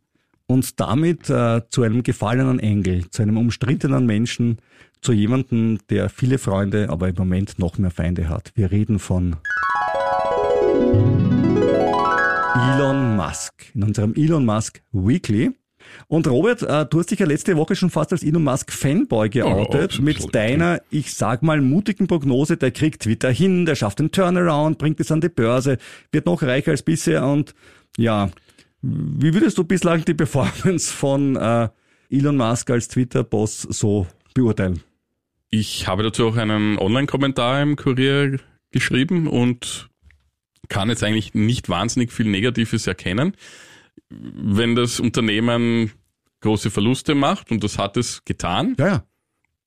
Und 0.52 0.82
damit 0.82 1.30
äh, 1.30 1.62
zu 1.70 1.84
einem 1.84 2.04
gefallenen 2.04 2.60
Engel, 2.60 3.10
zu 3.10 3.22
einem 3.22 3.38
umstrittenen 3.38 4.06
Menschen, 4.06 4.58
zu 5.00 5.14
jemandem, 5.14 5.80
der 5.90 6.10
viele 6.10 6.38
Freunde, 6.38 6.90
aber 6.90 7.08
im 7.08 7.16
Moment 7.16 7.58
noch 7.58 7.78
mehr 7.78 7.90
Feinde 7.90 8.28
hat. 8.28 8.52
Wir 8.56 8.70
reden 8.70 9.00
von 9.00 9.38
Elon 12.54 13.16
Musk 13.16 13.54
in 13.74 13.84
unserem 13.84 14.14
Elon 14.16 14.46
Musk 14.46 14.82
Weekly. 14.92 15.52
Und 16.08 16.28
Robert, 16.28 16.62
äh, 16.64 16.86
du 16.86 17.00
hast 17.00 17.12
dich 17.12 17.20
ja 17.20 17.26
letzte 17.26 17.56
Woche 17.56 17.76
schon 17.76 17.90
fast 17.90 18.12
als 18.12 18.22
Elon 18.22 18.44
Musk 18.44 18.74
Fanboy 18.74 19.30
geoutet 19.30 19.84
absolut. 19.84 20.06
mit 20.06 20.36
deiner, 20.36 20.82
ich 20.90 21.14
sag 21.14 21.44
mal, 21.44 21.62
mutigen 21.62 22.08
Prognose, 22.08 22.58
der 22.58 22.72
kriegt 22.72 23.04
Twitter 23.04 23.32
hin, 23.32 23.66
der 23.66 23.76
schafft 23.76 24.00
den 24.00 24.12
Turnaround, 24.12 24.78
bringt 24.78 25.00
es 25.00 25.12
an 25.12 25.22
die 25.22 25.30
Börse, 25.30 25.78
wird 26.12 26.26
noch 26.26 26.44
reicher 26.44 26.72
als 26.72 26.84
bisher 26.84 27.26
und 27.26 27.56
ja, 27.98 28.30
wie 28.82 29.34
würdest 29.34 29.58
du 29.58 29.64
bislang 29.64 30.04
die 30.06 30.14
Performance 30.14 30.92
von 30.94 31.36
äh, 31.36 31.70
Elon 32.10 32.38
Musk 32.38 32.70
als 32.70 32.88
Twitter-Boss 32.88 33.62
so 33.64 34.08
beurteilen? 34.34 34.82
Ich 35.50 35.88
habe 35.88 36.04
dazu 36.04 36.28
auch 36.28 36.38
einen 36.38 36.78
Online-Kommentar 36.80 37.62
im 37.62 37.76
Kurier 37.76 38.40
geschrieben 38.72 39.28
und 39.28 39.90
kann 40.70 40.90
jetzt 40.90 41.04
eigentlich 41.04 41.34
nicht 41.34 41.68
wahnsinnig 41.68 42.12
viel 42.14 42.28
Negatives 42.28 42.88
erkennen. 42.88 43.34
Wenn 44.10 44.76
das 44.76 45.00
Unternehmen 45.00 45.92
große 46.40 46.72
Verluste 46.72 47.14
macht, 47.16 47.52
und 47.52 47.64
das 47.64 47.78
hat 47.78 47.98
es 47.98 48.24
getan, 48.26 48.76
Ja, 48.80 48.88
ja. 48.88 49.04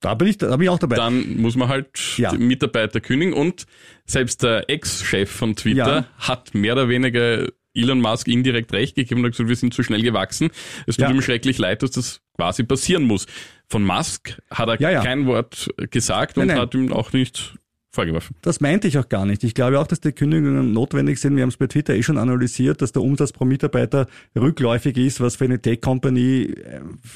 Da 0.01 0.13
bin 0.13 0.27
ich, 0.27 0.37
da 0.37 0.49
bin 0.57 0.63
ich 0.65 0.69
auch 0.69 0.77
dabei. 0.77 0.97
dann 0.97 1.37
muss 1.37 1.55
man 1.55 1.67
halt 1.69 2.17
Ja. 2.17 2.31
die 2.31 2.37
Mitarbeiter 2.37 2.99
kündigen 2.99 3.33
und 3.33 3.65
selbst 4.05 4.43
der 4.43 4.69
Ex-Chef 4.69 5.31
von 5.31 5.55
Twitter 5.55 5.95
Ja. 5.97 6.27
hat 6.27 6.53
mehr 6.53 6.73
oder 6.73 6.89
weniger 6.89 7.47
Elon 7.75 7.99
Musk 8.01 8.27
indirekt 8.27 8.71
recht 8.73 8.95
gegeben 8.95 9.21
und 9.21 9.25
hat 9.27 9.31
gesagt, 9.33 9.49
wir 9.49 9.55
sind 9.55 9.73
zu 9.73 9.83
schnell 9.83 10.01
gewachsen. 10.01 10.49
Es 10.87 10.95
tut 10.97 11.03
Ja. 11.03 11.11
ihm 11.11 11.21
schrecklich 11.21 11.57
leid, 11.57 11.83
dass 11.83 11.91
das 11.91 12.21
quasi 12.35 12.63
passieren 12.63 13.03
muss. 13.03 13.27
Von 13.69 13.83
Musk 13.83 14.39
hat 14.51 14.69
er 14.69 14.79
Ja, 14.81 14.89
ja. 14.91 15.03
kein 15.03 15.25
Wort 15.27 15.69
gesagt 15.91 16.37
Nein, 16.37 16.43
und 16.43 16.47
nein. 16.55 16.59
hat 16.61 16.73
ihm 16.73 16.93
auch 16.93 17.11
nicht 17.13 17.55
vorgeworfen. 17.95 18.35
Das 18.41 18.61
meinte 18.61 18.87
ich 18.87 18.97
auch 18.99 19.09
gar 19.09 19.25
nicht. 19.25 19.43
Ich 19.43 19.53
glaube 19.55 19.79
auch, 19.79 19.87
dass 19.87 19.99
die 20.01 20.11
Kündigungen 20.11 20.71
notwendig 20.73 21.19
sind. 21.19 21.35
Wir 21.35 21.41
haben 21.41 21.49
es 21.49 21.57
bei 21.57 21.67
Twitter 21.67 21.95
eh 21.95 22.03
schon 22.03 22.17
analysiert, 22.19 22.81
dass 22.81 22.91
der 22.91 23.01
Umsatz 23.01 23.31
pro 23.31 23.45
Mitarbeiter 23.45 24.05
rückläufig 24.37 24.97
ist, 24.97 25.19
was 25.21 25.35
für 25.37 25.45
eine 25.45 25.59
Tech-Company 25.61 26.53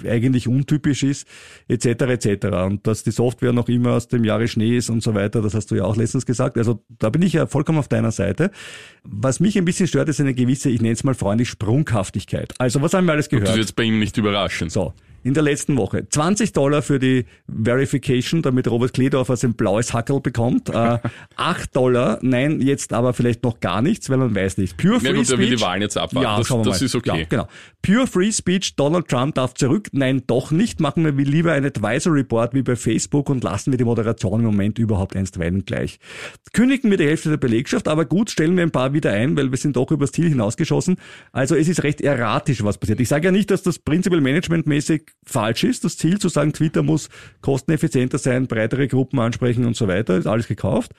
äh, 0.03 0.09
eigentlich 0.09 0.47
untypisch 0.47 1.03
ist, 1.03 1.27
etc. 1.67 1.85
etc. 2.25 2.45
Und 2.65 2.87
dass 2.87 3.03
die 3.03 3.11
Software 3.11 3.53
noch 3.53 3.69
immer 3.69 3.91
aus 3.93 4.07
dem 4.07 4.23
Jahre 4.23 4.47
Schnee 4.47 4.77
ist 4.77 4.89
und 4.89 5.03
so 5.03 5.13
weiter, 5.13 5.41
das 5.41 5.53
hast 5.53 5.69
du 5.71 5.75
ja 5.75 5.83
auch 5.83 5.95
letztens 5.95 6.25
gesagt. 6.25 6.57
Also 6.57 6.83
da 6.97 7.09
bin 7.09 7.21
ich 7.21 7.33
ja 7.33 7.45
vollkommen 7.45 7.77
auf 7.77 7.87
deiner 7.87 8.11
Seite. 8.11 8.49
Was 9.03 9.39
mich 9.39 9.57
ein 9.57 9.65
bisschen 9.65 9.87
stört, 9.87 10.09
ist 10.09 10.19
eine 10.19 10.33
gewisse, 10.33 10.69
ich 10.69 10.81
nenne 10.81 10.93
es 10.93 11.03
mal 11.03 11.13
freundlich, 11.13 11.49
Sprunghaftigkeit. 11.49 12.53
Also 12.57 12.81
was 12.81 12.93
haben 12.93 13.05
wir 13.05 13.11
alles 13.13 13.25
Das 13.27 13.31
gehört? 13.31 13.49
wird 13.49 13.57
jetzt 13.59 13.75
bei 13.75 13.83
ihm 13.83 13.99
nicht 13.99 14.17
überraschen. 14.17 14.69
So, 14.69 14.93
in 15.23 15.33
der 15.33 15.43
letzten 15.43 15.77
Woche. 15.77 16.07
20 16.09 16.53
Dollar 16.53 16.81
für 16.81 16.99
die 16.99 17.25
Verification, 17.47 18.41
damit 18.41 18.69
Robert 18.69 18.93
Kledorfer 18.93 19.35
sein 19.37 19.53
blaues 19.53 19.93
Hackel 19.93 20.19
bekommt. 20.21 20.69
Äh, 20.69 20.99
8 21.35 21.75
Dollar, 21.75 22.19
nein, 22.21 22.61
jetzt 22.61 22.93
aber 22.93 23.13
vielleicht 23.13 23.43
noch 23.43 23.59
gar 23.59 23.81
nichts, 23.81 24.09
weil 24.09 24.17
man 24.17 24.35
weiß 24.35 24.57
nicht. 24.57 24.77
Pure 24.77 24.95
Ja 24.95 24.99
Free 24.99 25.13
gut, 25.13 25.29
er 25.29 25.37
will 25.37 25.45
Speech. 25.47 25.59
die 25.59 25.65
Wahlen 25.65 25.81
jetzt 25.81 25.97
abwarten. 25.97 26.23
Ja, 26.23 26.37
das 26.37 26.47
das 26.63 26.81
ist 26.81 26.95
okay. 26.95 27.19
Ja, 27.21 27.25
genau. 27.27 27.47
Pure 27.81 28.07
Free 28.07 28.31
Speech, 28.31 28.75
Donald 28.75 29.07
Trump 29.07 29.35
darf 29.35 29.53
zurück. 29.53 29.89
Nein, 29.91 30.23
doch 30.27 30.51
nicht. 30.51 30.79
Machen 30.79 31.03
wir 31.05 31.11
lieber 31.25 31.53
ein 31.53 31.65
Advisory 31.65 32.23
Board 32.23 32.53
wie 32.53 32.61
bei 32.61 32.75
Facebook 32.75 33.29
und 33.29 33.43
lassen 33.43 33.71
wir 33.71 33.77
die 33.77 33.83
Moderation 33.85 34.39
im 34.39 34.45
Moment 34.47 34.79
überhaupt 34.79 35.15
einstweilen 35.15 35.65
gleich. 35.65 35.99
Kündigen 36.53 36.89
wir 36.89 36.97
die 36.97 37.05
Hälfte 37.05 37.29
der 37.29 37.37
Belegschaft, 37.37 37.87
aber 37.87 38.05
gut, 38.05 38.31
stellen 38.31 38.55
wir 38.55 38.63
ein 38.63 38.71
paar 38.71 38.93
wieder 38.93 39.11
ein, 39.11 39.37
weil 39.37 39.51
wir 39.51 39.57
sind 39.57 39.75
doch 39.75 39.91
übers 39.91 40.11
Ziel 40.11 40.29
hinausgeschossen. 40.29 40.97
Also 41.31 41.55
es 41.55 41.67
ist 41.67 41.83
recht 41.83 42.01
erratisch, 42.01 42.63
was 42.63 42.77
passiert. 42.77 42.99
Ich 42.99 43.07
sage 43.07 43.25
ja 43.25 43.31
nicht, 43.31 43.51
dass 43.51 43.63
das 43.63 43.79
prinzipiell 43.79 44.21
managementmäßig 44.21 45.03
falsch 45.25 45.63
ist. 45.63 45.83
Das 45.83 45.97
Ziel 45.97 46.19
zu 46.19 46.29
sagen, 46.29 46.53
Twitter 46.53 46.83
muss 46.83 47.09
kosteneffizienter 47.41 48.17
sein, 48.17 48.47
breitere 48.47 48.87
Gruppen 48.87 49.19
ansprechen 49.19 49.65
und 49.65 49.75
so 49.75 49.87
weiter, 49.87 50.17
ist 50.17 50.27
alles 50.27 50.47
gekauft. 50.47 50.91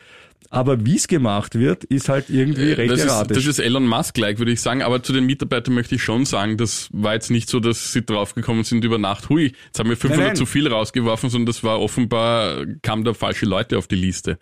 Aber 0.48 0.84
wie 0.84 0.96
es 0.96 1.06
gemacht 1.06 1.54
wird, 1.54 1.84
ist 1.84 2.08
halt 2.08 2.28
irgendwie 2.28 2.72
recht 2.72 2.90
Äh, 2.92 2.96
Das 2.96 3.04
ist, 3.04 3.30
das 3.30 3.46
ist 3.46 3.58
Elon 3.60 3.86
Musk-like, 3.86 4.38
würde 4.38 4.50
ich 4.52 4.60
sagen. 4.60 4.82
Aber 4.82 5.02
zu 5.02 5.12
den 5.12 5.24
Mitarbeitern 5.26 5.74
möchte 5.74 5.94
ich 5.94 6.02
schon 6.02 6.24
sagen, 6.24 6.56
das 6.56 6.88
war 6.92 7.14
jetzt 7.14 7.30
nicht 7.30 7.48
so, 7.48 7.60
dass 7.60 7.92
sie 7.92 8.04
draufgekommen 8.04 8.64
sind 8.64 8.84
über 8.84 8.98
Nacht, 8.98 9.28
hui, 9.28 9.52
jetzt 9.66 9.78
haben 9.78 9.88
wir 9.90 9.96
500 9.96 10.18
Nein, 10.18 10.26
nein. 10.28 10.36
zu 10.36 10.46
viel 10.46 10.66
rausgeworfen, 10.66 11.30
sondern 11.30 11.46
das 11.46 11.62
war 11.62 11.80
offenbar, 11.80 12.64
kamen 12.82 13.04
da 13.04 13.14
falsche 13.14 13.46
Leute 13.46 13.78
auf 13.78 13.86
die 13.86 13.96
Liste. 13.96 14.38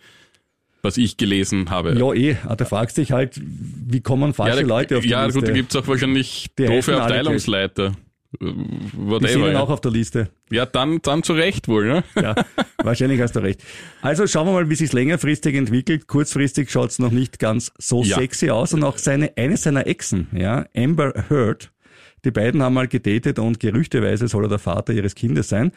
Was 0.81 0.95
ich 0.95 1.17
gelesen 1.17 1.69
habe. 1.69 1.93
Ja, 1.99 2.13
eh. 2.13 2.37
Aber 2.45 2.55
da 2.55 2.63
fragst 2.65 2.97
dich 2.97 3.11
halt, 3.11 3.39
wie 3.43 3.99
kommen 3.99 4.33
falsche 4.33 4.61
da, 4.61 4.67
Leute 4.67 4.97
auf 4.97 5.03
die 5.03 5.09
ja 5.09 5.25
Liste? 5.25 5.39
gut, 5.41 5.49
da 5.49 5.53
gibt's 5.53 5.75
auch 5.75 5.85
wahrscheinlich 5.87 6.47
Die 6.57 6.65
doofe 6.65 6.99
Abteilungsleiter. 6.99 7.91
Äh, 8.33 8.45
die 8.45 8.51
sind 8.51 9.09
Whatever. 9.09 9.45
dann 9.45 9.53
Ja. 9.53 9.59
auch 9.61 9.69
auf 9.69 9.81
der 9.81 9.91
Liste. 9.91 10.29
ja, 10.51 10.65
dann, 10.65 11.01
dann 11.01 11.23
zu 11.23 11.33
Recht 11.33 11.67
wohl, 11.67 11.87
ne? 11.87 12.03
Ja, 12.15 12.35
wahrscheinlich 12.83 13.19
hast 13.21 13.35
du 13.35 13.39
recht. 13.39 13.63
Also 14.01 14.27
schauen 14.27 14.47
wir 14.47 14.53
mal, 14.53 14.69
wie 14.69 14.75
sich 14.75 14.93
längerfristig 14.93 15.55
entwickelt. 15.55 16.07
Kurzfristig 16.07 16.69
schaut's 16.71 16.99
noch 16.99 17.11
nicht 17.11 17.39
ganz 17.39 17.71
so 17.77 18.03
Ja. 18.03 18.17
sexy 18.17 18.49
aus. 18.51 18.73
Und 18.73 18.83
auch 18.83 18.97
seine, 18.97 19.31
eine 19.37 19.57
seiner 19.57 19.87
Exen, 19.87 20.27
ja, 20.31 20.65
Amber 20.75 21.13
Heard, 21.29 21.71
die 22.25 22.31
beiden 22.31 22.61
haben 22.61 22.73
mal 22.73 22.87
gedatet 22.87 23.39
und 23.39 23.59
gerüchteweise 23.59 24.27
soll 24.27 24.45
er 24.45 24.49
der 24.49 24.59
Vater 24.59 24.93
ihres 24.93 25.15
Kindes 25.15 25.49
sein. 25.49 25.71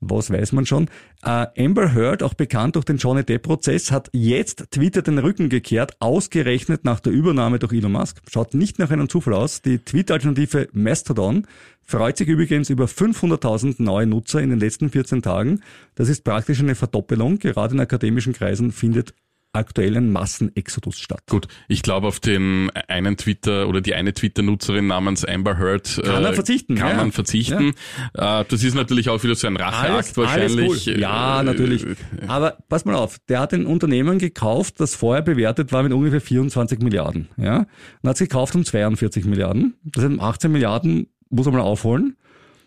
Was 0.00 0.30
weiß 0.30 0.52
man 0.52 0.66
schon. 0.66 0.88
Äh, 1.22 1.46
Amber 1.58 1.94
Heard, 1.94 2.22
auch 2.22 2.34
bekannt 2.34 2.76
durch 2.76 2.84
den 2.84 2.98
Johnny 2.98 3.24
Depp-Prozess, 3.24 3.90
hat 3.90 4.10
jetzt 4.12 4.70
Twitter 4.70 5.02
den 5.02 5.18
Rücken 5.18 5.48
gekehrt, 5.48 5.96
ausgerechnet 6.00 6.84
nach 6.84 7.00
der 7.00 7.12
Übernahme 7.12 7.58
durch 7.58 7.72
Elon 7.72 7.92
Musk. 7.92 8.20
Schaut 8.30 8.54
nicht 8.54 8.78
nach 8.78 8.90
einem 8.90 9.08
Zufall 9.08 9.34
aus. 9.34 9.62
Die 9.62 9.78
Twitter-Alternative 9.78 10.68
Mastodon 10.72 11.46
freut 11.82 12.16
sich 12.18 12.28
übrigens 12.28 12.70
über 12.70 12.86
500.000 12.86 13.76
neue 13.82 14.06
Nutzer 14.06 14.40
in 14.40 14.50
den 14.50 14.60
letzten 14.60 14.90
14 14.90 15.22
Tagen. 15.22 15.62
Das 15.94 16.08
ist 16.08 16.24
praktisch 16.24 16.60
eine 16.60 16.74
Verdoppelung. 16.74 17.38
Gerade 17.38 17.74
in 17.74 17.80
akademischen 17.80 18.32
Kreisen 18.32 18.72
findet 18.72 19.14
aktuell 19.52 19.96
ein 19.96 20.12
Massenexodus 20.12 20.98
statt. 20.98 21.22
Gut, 21.28 21.48
ich 21.68 21.82
glaube 21.82 22.06
auf 22.06 22.20
den 22.20 22.70
einen 22.88 23.16
Twitter 23.16 23.68
oder 23.68 23.80
die 23.80 23.94
eine 23.94 24.12
Twitter-Nutzerin 24.12 24.86
namens 24.86 25.24
Amber 25.24 25.58
Heard 25.58 26.00
Kann 26.04 26.22
man 26.22 26.34
verzichten, 26.34 26.74
Kann 26.74 26.90
ja. 26.90 26.96
man 26.96 27.12
verzichten. 27.12 27.72
Äh, 28.14 28.44
das 28.48 28.62
ist 28.62 28.74
natürlich 28.74 29.08
auch 29.08 29.22
wieder 29.22 29.34
so 29.34 29.46
ein 29.46 29.56
Racheakt 29.56 30.16
wahrscheinlich. 30.16 30.86
cool. 30.86 31.00
Ja, 31.00 31.40
Äh, 31.40 31.44
natürlich. 31.44 31.86
Aber 32.28 32.58
pass 32.68 32.84
mal 32.84 32.94
auf, 32.94 33.18
der 33.28 33.40
hat 33.40 33.54
ein 33.54 33.66
Unternehmen 33.66 34.18
gekauft, 34.18 34.80
das 34.80 34.94
vorher 34.94 35.22
bewertet 35.22 35.72
war 35.72 35.82
mit 35.82 35.92
ungefähr 35.92 36.20
24 36.20 36.80
Milliarden. 36.80 37.28
Ja? 37.36 37.66
Und 38.02 38.08
hat 38.08 38.16
es 38.16 38.20
gekauft 38.20 38.54
um 38.54 38.64
42 38.64 39.24
Milliarden. 39.24 39.74
Das 39.84 40.02
sind 40.02 40.20
18 40.20 40.52
Milliarden, 40.52 41.08
muss 41.30 41.46
er 41.46 41.52
mal 41.52 41.60
aufholen. 41.60 42.16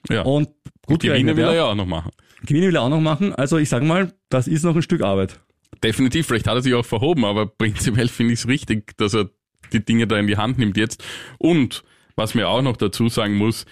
Ja. 0.10 0.24
Und 0.24 0.50
gut 0.86 1.02
Gewinne 1.02 1.36
will 1.36 1.44
er 1.44 1.52
ja. 1.52 1.58
ja 1.58 1.66
auch 1.66 1.76
noch 1.76 1.86
machen. 1.86 2.12
Gewinne 2.46 2.68
will 2.68 2.76
er 2.76 2.84
auch 2.84 2.90
noch 2.90 3.02
machen. 3.02 3.36
Also 3.36 3.58
ich 3.58 3.70
sage 3.70 3.86
mal, 3.86 4.14
das 4.30 4.48
ist 4.48 4.64
noch 4.64 4.76
ein 4.76 4.82
Stück 4.82 5.02
Arbeit. 5.02 5.40
Definitiv, 5.84 6.28
vielleicht 6.28 6.48
hat 6.48 6.56
er 6.56 6.62
sich 6.62 6.74
auch 6.74 6.86
verhoben, 6.86 7.26
aber 7.26 7.46
prinzipiell 7.46 8.08
finde 8.08 8.34
ich 8.34 8.40
es 8.40 8.48
richtig, 8.48 8.98
dass 8.98 9.14
er 9.14 9.30
die 9.72 9.84
Dinge 9.84 10.08
da 10.08 10.18
in 10.18 10.28
die 10.28 10.38
Hand 10.38 10.58
nimmt 10.58 10.78
jetzt. 10.78 11.04
Und 11.38 11.84
was 12.16 12.34
mir 12.36 12.50
auch 12.50 12.62
noch 12.62 12.76
dazu 12.76 13.08
sagen 13.08 13.36
muss, 13.36 13.66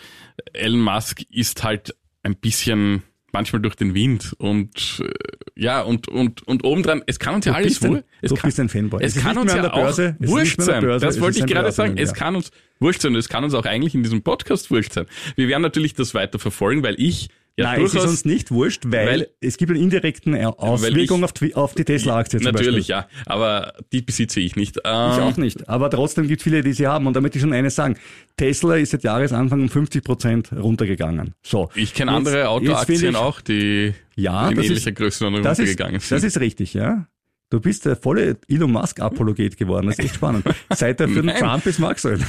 Elon 0.54 0.82
Musk 0.82 1.22
ist 1.30 1.64
halt 1.64 1.96
ein 2.24 2.36
bisschen 2.36 3.04
manchmal 3.34 3.62
durch 3.62 3.76
den 3.76 3.94
Wind 3.94 4.34
und 4.38 5.04
äh, 5.04 5.10
ja 5.56 5.82
und 5.82 6.08
und 6.08 6.48
und 6.48 6.64
obendran, 6.64 7.04
es 7.08 7.20
kann 7.20 7.36
uns 7.36 7.46
ja 7.46 7.52
Du 7.52 7.58
alles 7.58 7.82
wohl. 7.84 8.04
Es 8.22 8.30
du 8.30 8.36
kann, 8.36 8.48
bist 8.48 8.60
ein 8.60 8.70
Fanboy. 8.70 9.04
Es, 9.04 9.16
Es 9.16 9.22
kann 9.22 9.38
uns 9.38 9.54
mehr 9.54 9.64
ja 9.64 9.70
an 9.70 9.76
der 9.76 9.82
Börse, 9.82 10.16
auch 10.18 10.24
es 10.24 10.30
wurscht 10.30 10.58
mehr 10.60 10.66
sein. 10.66 10.82
Börse, 10.82 11.06
das 11.06 11.16
es 11.16 11.22
wollte 11.22 11.40
ich 11.40 11.46
gerade 11.46 11.72
sagen. 11.72 11.98
Es 11.98 12.14
Börsenunternehmen, 12.14 12.16
kann 12.16 12.36
uns 12.36 12.52
wurscht 12.80 13.02
sein. 13.02 13.16
Es 13.16 13.30
kann 13.30 13.44
uns 13.44 13.54
auch 13.54 13.66
eigentlich 13.66 13.96
in 13.96 14.04
diesem 14.04 14.22
Podcast 14.22 14.72
wurscht 14.72 14.94
sein. 14.94 15.06
Wir 15.36 15.48
werden 15.48 15.62
natürlich 15.62 15.94
das 15.94 16.14
weiter 16.14 16.40
verfolgen, 16.40 16.84
weil 16.84 16.96
ich 16.98 17.30
Ja, 17.60 17.65
Nein, 17.72 17.80
es 17.82 17.86
ist 17.88 17.93
durchaus- 17.96 18.10
uns 18.12 18.26
nicht 18.26 18.52
wurscht, 18.52 18.84
weil, 18.86 19.08
weil- 19.08 19.28
es 19.41 19.58
gibt 19.58 19.72
eine 19.72 19.80
indirekten 19.80 20.36
Auswirkung 20.46 21.24
ich- 21.41 21.56
auf, 21.56 21.74
die- 21.74 21.84
Tesla-Aktie 21.86 22.39
Natürlich, 22.39 22.88
Beispiel. 22.88 22.96
ja. 22.96 23.08
Aber 23.26 23.74
die 23.91 24.04
besitze 24.04 24.39
ich 24.39 24.56
nicht. 24.56 24.78
Ich 24.78 24.82
Ähm, 24.86 24.91
auch 24.91 25.38
nicht. 25.38 25.67
Aber 25.67 25.89
trotzdem 25.89 26.28
gibt 26.28 26.41
es 26.41 26.43
viele, 26.43 26.62
die 26.62 26.74
sie 26.74 26.86
haben. 26.86 27.08
Und 27.08 27.15
damit 27.15 27.36
ich 27.36 27.41
schon 27.41 27.54
eines 27.54 27.74
sagen. 27.74 27.98
Tesla 28.38 28.76
ist 28.76 28.91
seit 28.91 29.04
Jahresanfang 29.04 29.60
um 29.62 29.70
50 29.70 30.04
Prozent 30.04 30.52
runtergegangen. 30.54 31.34
So. 31.41 31.70
Ich 31.74 31.96
kenne 31.96 32.12
andere 32.12 32.48
Autoaktien 32.50 33.10
ich- 33.10 33.15
auch, 33.15 33.41
die 33.41 33.93
Ja, 34.15 34.50
in 34.50 34.58
ähnlicher 34.60 34.89
ist, 34.89 34.96
Größenordnung 34.96 35.41
das 35.41 35.58
ist, 35.58 35.62
runtergegangen 35.70 36.00
sind. 36.00 36.12
das 36.12 36.24
ist 36.24 36.39
richtig, 36.39 36.76
ja. 36.76 37.08
Du 37.50 37.62
bist 37.62 37.86
der 37.86 37.96
volle 37.96 38.36
Elon 38.50 38.74
Musk-Apologet 38.74 39.56
geworden. 39.56 39.86
Das 39.88 39.98
ist 39.98 40.04
echt 40.04 40.16
spannend. 40.16 40.44
Seit 40.70 41.00
er 41.00 41.08
für 41.08 41.16
den 41.22 41.28
Nein. 41.28 41.38
Trump 41.38 41.66
ist, 41.66 41.80
magst 41.80 42.04
du 42.04 42.10
ihn. 42.10 42.26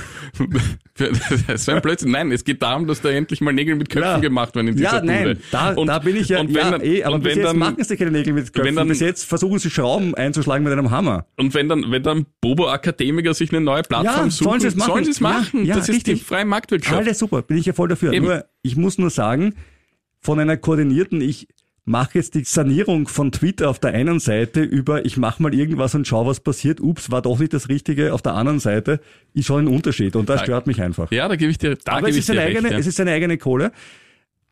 das 1.48 1.68
ein 1.68 1.82
Blödsinn. 1.82 2.12
Nein, 2.12 2.30
es 2.30 2.44
geht 2.44 2.62
darum, 2.62 2.86
dass 2.86 3.00
da 3.00 3.08
endlich 3.10 3.40
mal 3.40 3.52
Nägel 3.52 3.74
mit 3.74 3.88
Köpfen 3.88 4.08
Ja. 4.08 4.18
gemacht 4.18 4.54
werden 4.54 4.68
in 4.68 4.76
dieser 4.76 4.96
Ja, 4.96 5.02
nein, 5.02 5.38
da, 5.50 5.72
Und- 5.74 5.88
da 5.88 5.98
bin 5.98 6.16
ich 6.16 6.28
ja, 6.28 6.38
und 6.40 6.48
wenn 6.48 6.54
ja 6.54 6.70
dann, 6.70 6.82
eh, 6.82 7.02
aber 7.02 7.16
und 7.16 7.22
bis 7.24 7.32
wenn 7.32 7.38
jetzt 7.38 7.48
dann, 7.48 7.58
machen 7.58 7.82
sie 7.82 7.96
keine 7.96 8.10
Nägel 8.12 8.32
mit 8.32 8.46
Köpfen. 8.52 8.64
wenn 8.64 8.76
dann- 8.76 8.86
bis 8.88 9.00
jetzt 9.00 9.24
versuchen 9.24 9.58
sie 9.58 9.70
Schrauben 9.70 10.14
einzuschlagen 10.14 10.62
mit 10.62 10.72
einem 10.72 10.90
Hammer. 10.92 11.26
Und 11.36 11.52
wenn 11.54 11.68
dann, 11.68 11.90
wenn 11.90 12.02
dann 12.04 12.26
Bobo-Akademiker 12.40 13.34
sich 13.34 13.50
eine 13.50 13.60
neue 13.60 13.82
Plattform 13.82 14.26
Ja, 14.26 14.30
suchen, 14.30 14.44
sollen 14.50 14.60
sie 14.60 14.68
es 14.68 14.76
machen. 14.76 14.88
Sollen 14.92 15.04
sie 15.04 15.10
es 15.10 15.20
machen. 15.20 15.60
Ja, 15.64 15.70
ja, 15.70 15.74
das 15.76 15.88
ist 15.88 15.96
richtig. 15.96 16.20
die 16.20 16.24
freie 16.24 16.44
Marktwirtschaft. 16.44 16.96
Alles 16.96 17.18
super, 17.18 17.42
bin 17.42 17.56
ich 17.56 17.66
ja 17.66 17.72
voll 17.72 17.88
dafür. 17.88 18.12
Eben. 18.12 18.26
Nur, 18.26 18.44
ich 18.62 18.76
muss 18.76 18.98
nur 18.98 19.10
sagen, 19.10 19.54
von 20.20 20.38
einer 20.38 20.56
koordinierten, 20.56 21.20
ich 21.20 21.48
mache 21.88 22.18
jetzt 22.18 22.34
die 22.34 22.44
Sanierung 22.44 23.08
von 23.08 23.32
Twitter 23.32 23.70
auf 23.70 23.78
der 23.78 23.92
einen 23.94 24.20
Seite 24.20 24.60
über, 24.62 25.04
ich 25.06 25.16
mache 25.16 25.42
mal 25.42 25.54
irgendwas 25.54 25.94
und 25.94 26.06
schau, 26.06 26.26
was 26.26 26.40
passiert. 26.40 26.80
Ups, 26.80 27.10
war 27.10 27.22
doch 27.22 27.38
nicht 27.38 27.52
das 27.54 27.68
Richtige. 27.68 28.12
Auf 28.14 28.22
der 28.22 28.34
anderen 28.34 28.60
Seite 28.60 29.00
ist 29.34 29.46
schon 29.46 29.64
ein 29.64 29.68
Unterschied 29.68 30.14
und 30.14 30.28
das 30.28 30.40
Ja. 30.40 30.44
stört 30.44 30.66
mich 30.66 30.82
einfach. 30.82 31.10
Ja, 31.10 31.26
da 31.28 31.36
gebe 31.36 31.50
ich 31.50 31.58
dir, 31.58 31.76
da 31.76 31.92
Aber 31.92 32.00
gebe 32.02 32.10
es 32.10 32.16
ich 32.16 32.20
ist, 32.20 32.26
seine 32.26 32.40
dir 32.40 32.46
eigene, 32.46 32.62
recht. 32.64 32.72
Ja. 32.72 32.78
es 32.78 32.86
ist 32.86 32.96
seine 32.96 33.12
eigene 33.12 33.38
Kohle. 33.38 33.72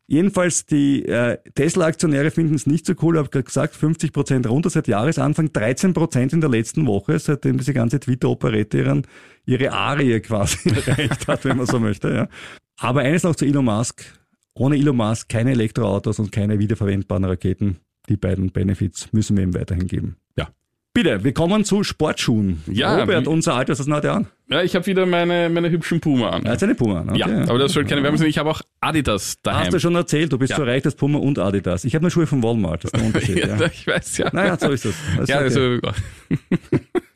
Jedenfalls, 0.09 0.65
die 0.65 1.03
äh, 1.05 1.37
Tesla-Aktionäre 1.53 2.31
finden 2.31 2.55
es 2.55 2.65
nicht 2.65 2.85
so 2.85 2.93
cool. 3.01 3.15
Ich 3.15 3.19
habe 3.19 3.29
gerade 3.29 3.43
gesagt, 3.43 3.75
50 3.75 4.13
Prozent 4.13 4.47
runter 4.49 4.69
seit 4.69 4.87
Jahresanfang, 4.87 5.51
13 5.51 5.93
Prozent 5.93 6.31
in 6.31 6.39
der 6.39 6.49
letzten 6.49 6.87
Woche, 6.87 7.19
seitdem 7.19 7.57
diese 7.57 7.73
ganze 7.73 7.99
Twitter-Operette 7.99 8.77
ihren, 8.77 9.05
ihre 9.45 9.73
Arie 9.73 10.21
quasi 10.21 10.69
erreicht 10.87 11.27
hat, 11.27 11.43
wenn 11.43 11.57
man 11.57 11.65
so 11.65 11.77
möchte. 11.79 12.13
Ja. 12.13 12.29
Aber 12.79 13.01
eines 13.01 13.23
noch 13.23 13.35
zu 13.35 13.45
Elon 13.45 13.65
Musk. 13.65 14.05
Ohne 14.59 14.75
Elon 14.77 14.95
Musk 14.97 15.29
keine 15.29 15.51
Elektroautos 15.51 16.19
und 16.19 16.31
keine 16.31 16.59
wiederverwendbaren 16.59 17.25
Raketen. 17.25 17.77
Die 18.09 18.17
beiden 18.17 18.51
Benefits 18.51 19.11
müssen 19.13 19.37
wir 19.37 19.43
ihm 19.43 19.53
weiterhin 19.53 19.87
geben. 19.87 20.15
Ja. 20.37 20.47
Bitte, 20.93 21.23
wir 21.23 21.31
kommen 21.33 21.63
zu 21.63 21.83
Sportschuhen. 21.83 22.63
Ja, 22.65 22.97
Robert, 22.97 23.27
unser 23.27 23.53
Alter, 23.53 23.77
was 23.77 23.87
hat 23.87 24.03
er 24.05 24.13
an? 24.15 24.27
ja, 24.49 24.63
ich 24.63 24.73
habe 24.75 24.85
wieder 24.87 25.05
meine, 25.05 25.47
meine 25.49 25.69
hübschen 25.69 25.99
Puma 25.99 26.29
an. 26.29 26.45
Er 26.45 26.53
hat 26.53 26.59
seine 26.61 26.73
Puma 26.73 27.01
an. 27.01 27.09
Okay, 27.11 27.19
ja, 27.19 27.41
aber 27.49 27.59
das 27.59 27.73
soll 27.73 27.85
keine 27.85 28.01
Werbung 28.01 28.17
sein. 28.17 28.29
Ich 28.29 28.37
habe 28.39 28.49
auch 28.49 28.61
Adidas 28.79 29.39
daheim. 29.43 29.65
Hast 29.65 29.73
du 29.73 29.79
schon 29.79 29.93
erzählt, 29.93 30.31
du 30.33 30.39
bist 30.39 30.51
Ja. 30.51 30.55
so 30.57 30.63
reich, 30.63 30.81
dass 30.81 30.95
Puma 30.95 31.19
und 31.19 31.37
Adidas. 31.37 31.83
Ich 31.85 31.93
habe 31.93 32.03
nur 32.03 32.09
Schuhe 32.11 32.25
von 32.25 32.41
Walmart, 32.41 32.83
das 32.85 32.91
ist 32.93 32.95
der 32.99 33.05
Unterschied. 33.05 33.37
ja, 33.37 33.57
ja. 33.57 33.65
ich 33.67 33.85
weiß, 33.85 34.17
ja. 34.17 34.29
Naja, 34.33 34.57
so 34.57 34.71
ist 34.71 34.85
das. 34.85 34.93
das 35.17 35.23
ist 35.23 35.29
ja, 35.29 35.35
okay. 35.35 35.43
also, 35.43 35.79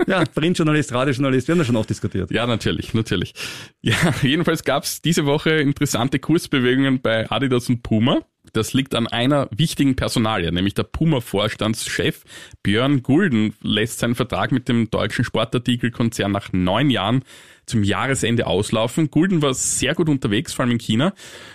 ja, 0.08 0.24
Printjournalist, 0.26 0.94
Radiojournalist, 0.94 1.48
wir 1.48 1.54
haben 1.54 1.60
das 1.60 1.68
schon 1.68 1.76
oft 1.76 1.90
diskutiert. 1.90 2.32
ja, 2.32 2.46
natürlich, 2.46 2.94
natürlich. 2.94 3.34
Ja, 3.82 3.96
jedenfalls 4.22 4.64
gab 4.64 4.84
es 4.84 5.02
diese 5.02 5.26
Woche 5.26 5.52
interessante 5.52 6.20
Kursbewegungen 6.20 7.02
bei 7.02 7.30
Adidas 7.30 7.70
und 7.70 7.84
Puma. 7.84 8.22
Das 8.54 8.74
liegt 8.74 8.96
an 8.96 9.08
einer 9.08 9.48
wichtigen 9.52 9.96
Personalie, 9.96 10.52
nämlich 10.52 10.74
der 10.74 10.84
Puma-Vorstandschef 10.84 12.24
Björn 12.64 13.04
Gulden 13.04 13.54
lässt 13.62 14.00
seinen 14.00 14.16
Vertrag 14.16 14.52
mit 14.52 14.68
dem 14.68 14.90
deutschen 14.90 15.24
Sportartikelkonzern 15.24 16.32
nach 16.32 16.52
neun 16.52 16.90
Jahren 16.90 17.24
zum 17.66 17.84
Jahresende 17.84 18.48
auslaufen. 18.48 19.10
Gulden 19.12 19.42
war 19.42 19.54
sehr 19.54 19.96
gut 19.96 20.10
unterwegs, 20.10 20.54
vor 20.54 20.64
allem 20.64 20.74
in 20.74 20.80
China. 20.80 21.14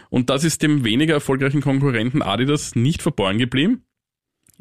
Und 0.09 0.31
das 0.31 0.45
ist 0.45 0.63
dem 0.63 0.85
weniger 0.85 1.15
erfolgreichen 1.15 1.61
Konkurrenten 1.61 2.23
Adidas 2.23 2.75
nicht 2.75 3.03
verborgen 3.03 3.39
geblieben. 3.39 3.86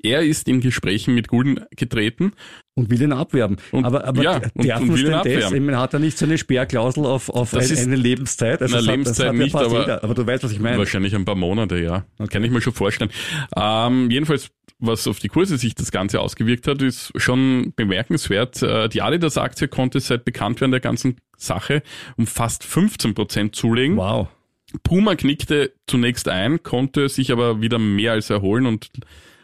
Er 0.03 0.21
ist 0.21 0.47
in 0.47 0.59
Gesprächen 0.61 1.15
mit 1.15 1.27
Gulden 1.27 1.65
getreten 1.75 2.33
Und 2.75 2.89
will 2.89 3.01
ihn 3.01 3.13
abwerben. 3.13 3.57
Und- 3.71 3.85
aber 3.85 4.05
aber 4.05 4.21
ja, 4.23 4.41
und- 4.53 4.67
darf 4.67 4.81
und 4.81 4.89
ihn 4.89 4.95
denn 4.95 5.05
das? 5.11 5.19
abwerben. 5.21 5.55
Ich 5.55 5.61
meine, 5.61 5.79
hat 5.79 5.93
er 5.93 5.99
nicht 5.99 6.17
so 6.17 6.25
eine 6.25 6.37
Sperrklausel 6.37 7.05
auf, 7.05 7.29
auf 7.29 7.51
Das 7.51 7.67
ein, 7.67 7.73
ist- 7.77 7.85
eine 7.87 7.95
Lebenszeit? 7.95 8.61
Also 8.61 8.75
das 8.75 8.85
hat- 8.85 8.91
Lebenszeit 8.91 9.17
das 9.17 9.27
hat 9.27 9.35
nicht, 9.35 9.55
aber- 9.55 10.03
aber 10.03 10.13
du 10.13 10.27
weißt, 10.27 10.43
was 10.43 10.51
ich 10.51 10.59
meine. 10.59 10.77
Wahrscheinlich 10.77 11.15
ein 11.15 11.25
paar 11.25 11.35
Monate, 11.35 11.79
ja. 11.79 12.05
Kann 12.29 12.43
ich 12.43 12.51
mir 12.51 12.61
schon 12.61 12.73
vorstellen. 12.73 13.09
Ähm, 13.55 14.11
jedenfalls, 14.11 14.49
was 14.79 15.07
auf 15.07 15.19
die 15.19 15.29
Kurse 15.29 15.57
sich 15.57 15.73
das 15.75 15.91
Ganze 15.91 16.19
ausgewirkt 16.19 16.67
hat, 16.67 16.81
ist 16.81 17.11
schon 17.15 17.71
bemerkenswert. 17.77 18.61
Äh, 18.61 18.89
Die 18.89 19.01
Adidas-Aktie 19.01 19.67
konnte 19.69 19.99
seit 20.01 20.25
Bekanntwerden 20.25 20.71
der 20.71 20.81
ganzen 20.81 21.17
Sache 21.37 21.81
um 22.17 22.27
fast 22.27 22.63
15 22.65 23.13
Prozent 23.13 23.55
zulegen. 23.55 23.95
Wow. 23.97 24.27
Puma 24.83 25.15
knickte 25.15 25.71
zunächst 25.87 26.27
ein, 26.27 26.61
konnte 26.61 27.07
sich 27.07 27.31
aber 27.31 27.61
wieder 27.61 27.79
mehr 27.79 28.11
als 28.13 28.29
erholen 28.29 28.65
und 28.65 28.89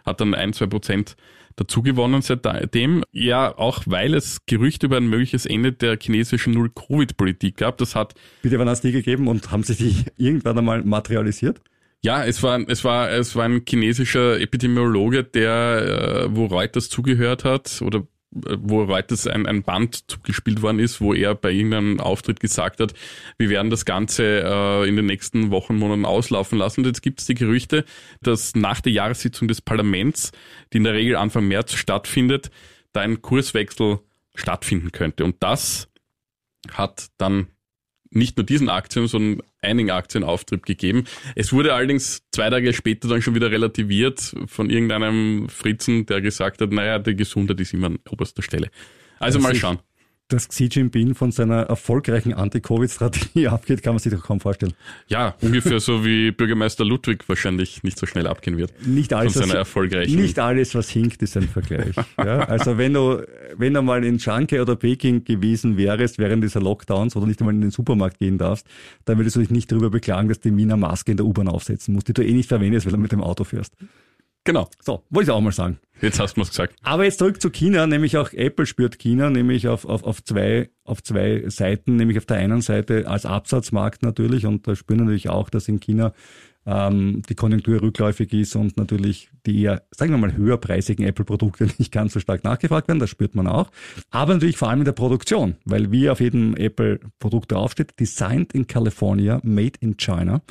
hat 0.05 0.21
dann 0.21 0.33
ein, 0.33 0.53
zwei 0.53 0.67
Prozent 0.67 1.15
dazu 1.55 1.81
gewonnen 1.81 2.21
seitdem. 2.21 3.03
Ja, 3.11 3.57
auch 3.57 3.83
weil 3.85 4.13
es 4.13 4.45
Gerüchte 4.45 4.87
über 4.87 4.97
ein 4.97 5.07
mögliches 5.07 5.45
Ende 5.45 5.73
der 5.73 5.97
chinesischen 5.99 6.53
Null-Covid-Politik 6.53 7.57
gab. 7.57 7.77
Das 7.77 7.95
hat 7.95 8.15
Bitte, 8.41 8.59
wann 8.59 8.69
hast 8.69 8.81
die 8.81 8.91
gegeben 8.91 9.27
und 9.27 9.51
haben 9.51 9.63
sich 9.63 9.77
die 9.77 10.05
irgendwann 10.17 10.57
einmal 10.57 10.83
materialisiert? 10.83 11.61
Ja, 12.03 12.25
es 12.25 12.41
war, 12.41 12.59
es 12.67 12.83
war, 12.83 13.11
es 13.11 13.35
war 13.35 13.45
ein 13.45 13.61
chinesischer 13.67 14.39
Epidemiologe, 14.39 15.23
der, 15.23 16.25
äh, 16.25 16.35
wo 16.35 16.45
Reuters 16.45 16.89
zugehört 16.89 17.43
hat 17.43 17.81
oder 17.83 18.07
wo 18.31 18.83
Reuters 18.83 19.27
ein, 19.27 19.45
ein 19.45 19.63
Band 19.63 20.09
zugespielt 20.09 20.61
worden 20.61 20.79
ist, 20.79 21.01
wo 21.01 21.13
er 21.13 21.35
bei 21.35 21.51
irgendeinem 21.51 21.99
Auftritt 21.99 22.39
gesagt 22.39 22.79
hat, 22.79 22.93
wir 23.37 23.49
werden 23.49 23.69
das 23.69 23.85
Ganze 23.85 24.43
äh, 24.43 24.87
in 24.87 24.95
den 24.95 25.05
nächsten 25.05 25.51
Wochen, 25.51 25.77
Monaten 25.77 26.05
auslaufen 26.05 26.57
lassen. 26.57 26.81
Und 26.81 26.87
jetzt 26.87 27.01
gibt 27.01 27.19
es 27.19 27.27
die 27.27 27.35
Gerüchte, 27.35 27.85
dass 28.21 28.55
nach 28.55 28.79
der 28.79 28.93
Jahressitzung 28.93 29.47
des 29.47 29.61
Parlaments, 29.61 30.31
die 30.71 30.77
in 30.77 30.85
der 30.85 30.93
Regel 30.93 31.15
Anfang 31.15 31.47
März 31.47 31.73
stattfindet, 31.73 32.51
da 32.93 33.01
ein 33.01 33.21
Kurswechsel 33.21 33.99
stattfinden 34.33 34.91
könnte. 34.91 35.25
Und 35.25 35.35
das 35.39 35.89
hat 36.71 37.07
dann 37.17 37.47
nicht 38.11 38.37
nur 38.37 38.45
diesen 38.45 38.69
Aktien, 38.69 39.07
sondern 39.07 39.45
einigen 39.61 39.89
Aktien 39.91 40.23
Auftrieb 40.23 40.65
gegeben. 40.65 41.05
Es 41.35 41.53
wurde 41.53 41.73
allerdings 41.73 42.23
zwei 42.31 42.49
Tage 42.49 42.73
später 42.73 43.07
dann 43.07 43.21
schon 43.21 43.35
wieder 43.35 43.51
relativiert 43.51 44.35
von 44.45 44.69
irgendeinem 44.69 45.49
Fritzen, 45.49 46.05
der 46.05 46.21
gesagt 46.21 46.61
hat, 46.61 46.71
naja, 46.71 46.99
die 46.99 47.15
Gesundheit 47.15 47.59
ist 47.59 47.73
immer 47.73 47.87
an 47.87 47.99
oberster 48.09 48.41
Stelle. 48.41 48.69
Also 49.19 49.39
Das 49.39 49.43
mal 49.47 49.55
schauen. 49.55 49.79
Dass 50.31 50.47
Xi 50.47 50.69
Jinping 50.71 51.13
von 51.13 51.33
seiner 51.33 51.63
erfolgreichen 51.63 52.33
Anti-Covid-Strategie 52.33 53.47
abgeht, 53.49 53.83
kann 53.83 53.93
man 53.93 53.99
sich 53.99 54.13
doch 54.13 54.23
kaum 54.23 54.39
vorstellen. 54.39 54.71
Ja, 55.07 55.35
ungefähr 55.41 55.81
so 55.81 56.05
wie 56.05 56.31
Bürgermeister 56.31 56.85
Ludwig 56.85 57.27
wahrscheinlich 57.27 57.83
nicht 57.83 57.99
so 57.99 58.05
schnell 58.05 58.27
abgehen 58.27 58.57
wird. 58.57 58.71
Nicht 58.87 59.11
alles, 59.11 59.33
Von 59.33 59.41
seiner 59.41 59.53
was, 59.53 59.59
erfolgreichen. 59.59 60.15
nicht 60.15 60.39
alles, 60.39 60.73
was 60.73 60.89
hinkt, 60.89 61.21
ist 61.21 61.35
ein 61.35 61.49
Vergleich. 61.49 61.95
ja, 62.17 62.39
also 62.39 62.77
wenn 62.77 62.93
du, 62.93 63.25
wenn 63.57 63.73
du 63.73 63.81
mal 63.81 64.05
in 64.05 64.19
Shanghai 64.19 64.61
oder 64.61 64.77
Peking 64.77 65.25
gewesen 65.25 65.75
wärst 65.75 66.17
während 66.17 66.45
dieser 66.45 66.61
Lockdowns 66.61 67.17
oder 67.17 67.27
nicht 67.27 67.41
einmal 67.41 67.53
in 67.53 67.59
den 67.59 67.71
Supermarkt 67.71 68.19
gehen 68.19 68.37
darfst, 68.37 68.65
dann 69.03 69.17
würdest 69.17 69.35
du 69.35 69.41
dich 69.41 69.49
nicht 69.49 69.69
darüber 69.69 69.89
beklagen, 69.89 70.29
dass 70.29 70.39
die 70.39 70.51
Mina 70.51 70.77
Maske 70.77 71.11
in 71.11 71.17
der 71.17 71.25
U-Bahn 71.25 71.49
aufsetzen 71.49 71.93
musst, 71.93 72.07
die 72.07 72.13
du 72.13 72.23
eh 72.23 72.31
nicht 72.31 72.47
verwendest, 72.47 72.85
weil 72.85 72.93
du 72.93 72.99
mit 72.99 73.11
dem 73.11 73.21
Auto 73.21 73.43
fährst. 73.43 73.73
Genau, 74.43 74.69
So, 74.83 75.03
wollte 75.11 75.29
ich 75.29 75.35
auch 75.35 75.41
mal 75.41 75.51
sagen. 75.51 75.79
jetzt 76.01 76.19
hast 76.19 76.35
du 76.35 76.41
es 76.41 76.49
gesagt. 76.49 76.75
Aber 76.81 77.03
jetzt 77.03 77.19
zurück 77.19 77.39
zu 77.39 77.51
China, 77.51 77.85
nämlich 77.85 78.17
auch 78.17 78.33
Apple 78.33 78.65
spürt 78.65 78.97
China, 78.97 79.29
nämlich 79.29 79.67
auf, 79.67 79.85
auf, 79.85 80.03
auf, 80.03 80.23
zwei, 80.23 80.69
auf 80.83 81.03
zwei 81.03 81.43
Seiten, 81.47 81.95
nämlich 81.95 82.17
auf 82.17 82.25
der 82.25 82.37
einen 82.37 82.61
Seite 82.61 83.07
als 83.07 83.25
Absatzmarkt 83.27 84.01
natürlich 84.01 84.47
und 84.47 84.67
da 84.67 84.75
spüren 84.75 85.01
natürlich 85.01 85.29
auch, 85.29 85.51
dass 85.51 85.67
in 85.67 85.79
China 85.79 86.13
ähm, 86.65 87.21
die 87.27 87.35
Konjunktur 87.35 87.81
rückläufig 87.81 88.33
ist 88.33 88.55
und 88.55 88.77
natürlich 88.77 89.29
die 89.45 89.61
eher, 89.61 89.83
sagen 89.91 90.11
wir 90.11 90.17
mal, 90.17 90.35
höherpreisigen 90.35 91.05
Apple-Produkte 91.05 91.65
nicht 91.77 91.91
ganz 91.91 92.13
so 92.13 92.19
stark 92.19 92.43
nachgefragt 92.43 92.87
werden, 92.87 92.99
das 92.99 93.09
spürt 93.09 93.35
man 93.35 93.47
auch. 93.47 93.71
Aber 94.09 94.33
natürlich 94.33 94.57
vor 94.57 94.69
allem 94.69 94.79
in 94.79 94.85
der 94.85 94.91
Produktion, 94.91 95.55
weil 95.65 95.91
wie 95.91 96.09
auf 96.09 96.19
jedem 96.19 96.55
Apple-Produkt 96.55 97.51
draufsteht, 97.51 97.99
designed 97.99 98.53
in 98.53 98.67
California, 98.67 99.39
made 99.43 99.73
in 99.79 99.97
China. 99.97 100.41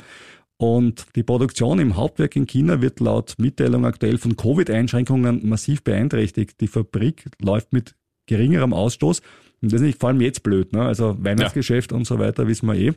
Und 0.61 1.07
die 1.15 1.23
Produktion 1.23 1.79
im 1.79 1.97
Hauptwerk 1.97 2.35
in 2.35 2.45
China 2.45 2.81
wird 2.81 2.99
laut 2.99 3.33
Mitteilung 3.39 3.83
aktuell 3.83 4.19
von 4.19 4.37
Covid-Einschränkungen 4.37 5.49
massiv 5.49 5.83
beeinträchtigt. 5.83 6.61
Die 6.61 6.67
Fabrik 6.67 7.25
läuft 7.41 7.73
mit 7.73 7.95
geringerem 8.27 8.71
Ausstoß. 8.71 9.23
Und 9.63 9.73
das 9.73 9.81
ist 9.81 9.87
nicht 9.87 9.99
vor 9.99 10.09
allem 10.09 10.21
jetzt 10.21 10.43
blöd. 10.43 10.71
Ne? 10.71 10.83
Also 10.83 11.17
Weihnachtsgeschäft 11.19 11.91
und 11.91 12.05
so 12.05 12.19
weiter 12.19 12.47
wissen 12.47 12.67
wir 12.67 12.75
eh. 12.75 12.93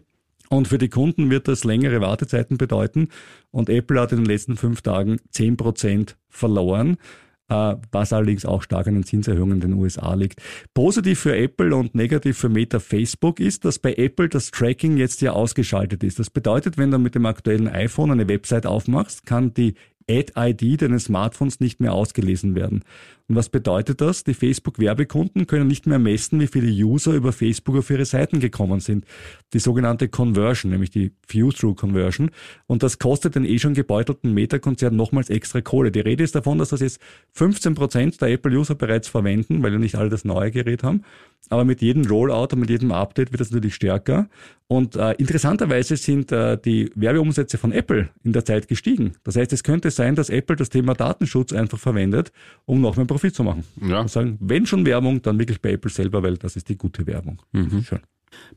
Und 0.50 0.68
für 0.68 0.76
die 0.76 0.90
Kunden 0.90 1.30
wird 1.30 1.48
das 1.48 1.64
längere 1.64 2.02
Wartezeiten 2.02 2.58
bedeuten. 2.58 3.08
Und 3.50 3.70
Apple 3.70 3.98
hat 3.98 4.12
in 4.12 4.18
den 4.18 4.26
letzten 4.26 4.58
fünf 4.58 4.82
Tagen 4.82 5.16
10% 5.32 6.16
verloren, 6.28 6.92
äh, 6.92 7.23
was 7.48 8.12
allerdings 8.12 8.44
auch 8.44 8.62
stark 8.62 8.86
an 8.86 8.94
den 8.94 9.04
Zinserhöhungen 9.04 9.56
in 9.56 9.60
den 9.60 9.72
USA 9.74 10.14
liegt. 10.14 10.40
Positiv 10.72 11.20
für 11.20 11.36
Apple 11.36 11.76
und 11.76 11.94
negativ 11.94 12.38
für 12.38 12.48
Meta 12.48 12.80
Facebook 12.80 13.38
ist, 13.38 13.64
dass 13.64 13.78
bei 13.78 13.94
Apple 13.94 14.28
das 14.28 14.50
Tracking 14.50 14.96
jetzt 14.96 15.20
ja 15.20 15.32
ausgeschaltet 15.32 16.02
ist. 16.04 16.18
Das 16.18 16.30
bedeutet, 16.30 16.78
wenn 16.78 16.90
du 16.90 16.98
mit 16.98 17.14
dem 17.14 17.26
aktuellen 17.26 17.68
iPhone 17.68 18.10
eine 18.12 18.28
Website 18.28 18.66
aufmachst, 18.66 19.26
kann 19.26 19.52
die 19.52 19.74
Ad-ID 20.08 20.82
deines 20.82 21.04
Smartphones 21.04 21.60
nicht 21.60 21.80
mehr 21.80 21.92
ausgelesen 21.92 22.54
werden. 22.54 22.84
Und 23.26 23.36
was 23.36 23.48
bedeutet 23.48 24.02
das? 24.02 24.22
Die 24.22 24.34
Facebook-Werbekunden 24.34 25.46
können 25.46 25.66
nicht 25.66 25.86
mehr 25.86 25.98
messen, 25.98 26.40
wie 26.40 26.46
viele 26.46 26.70
User 26.70 27.14
über 27.14 27.32
Facebook 27.32 27.76
auf 27.76 27.88
ihre 27.88 28.04
Seiten 28.04 28.38
gekommen 28.38 28.80
sind. 28.80 29.06
Die 29.54 29.58
sogenannte 29.60 30.08
Conversion, 30.08 30.70
nämlich 30.70 30.90
die 30.90 31.12
View-Through-Conversion. 31.26 32.30
Und 32.66 32.82
das 32.82 32.98
kostet 32.98 33.34
den 33.34 33.46
eh 33.46 33.58
schon 33.58 33.72
gebeutelten 33.72 34.34
Meta-Konzern 34.34 34.94
nochmals 34.94 35.30
extra 35.30 35.62
Kohle. 35.62 35.90
Die 35.90 36.00
Rede 36.00 36.22
ist 36.22 36.34
davon, 36.34 36.58
dass 36.58 36.68
das 36.68 36.80
jetzt 36.80 37.00
15 37.32 37.74
Prozent 37.74 38.20
der 38.20 38.28
Apple-User 38.28 38.74
bereits 38.74 39.08
verwenden, 39.08 39.62
weil 39.62 39.72
ja 39.72 39.78
nicht 39.78 39.94
alle 39.94 40.10
das 40.10 40.26
neue 40.26 40.50
Gerät 40.50 40.82
haben. 40.82 41.02
Aber 41.48 41.64
mit 41.64 41.80
jedem 41.80 42.04
Rollout 42.04 42.48
und 42.52 42.60
mit 42.60 42.70
jedem 42.70 42.92
Update 42.92 43.32
wird 43.32 43.40
das 43.40 43.50
natürlich 43.50 43.74
stärker. 43.74 44.28
Und 44.66 44.96
äh, 44.96 45.12
interessanterweise 45.12 45.96
sind 45.96 46.32
äh, 46.32 46.58
die 46.58 46.90
Werbeumsätze 46.94 47.58
von 47.58 47.72
Apple 47.72 48.08
in 48.22 48.32
der 48.32 48.44
Zeit 48.44 48.66
gestiegen. 48.68 49.12
Das 49.22 49.36
heißt, 49.36 49.52
es 49.52 49.62
könnte 49.62 49.90
sein, 49.94 50.14
dass 50.14 50.30
Apple 50.30 50.56
das 50.56 50.68
Thema 50.68 50.94
Datenschutz 50.94 51.52
einfach 51.52 51.78
verwendet, 51.78 52.32
um 52.64 52.80
noch 52.80 52.96
mehr 52.96 53.06
Profit 53.06 53.34
zu 53.34 53.44
machen. 53.44 53.64
Ja. 53.80 54.00
Und 54.00 54.10
sagen, 54.10 54.38
wenn 54.40 54.66
schon 54.66 54.86
Werbung, 54.86 55.22
dann 55.22 55.38
wirklich 55.38 55.60
bei 55.60 55.72
Apple 55.72 55.90
selber, 55.90 56.22
weil 56.22 56.36
das 56.36 56.56
ist 56.56 56.68
die 56.68 56.76
gute 56.76 57.06
Werbung. 57.06 57.40
Mhm. 57.52 57.82
Schön. 57.82 58.00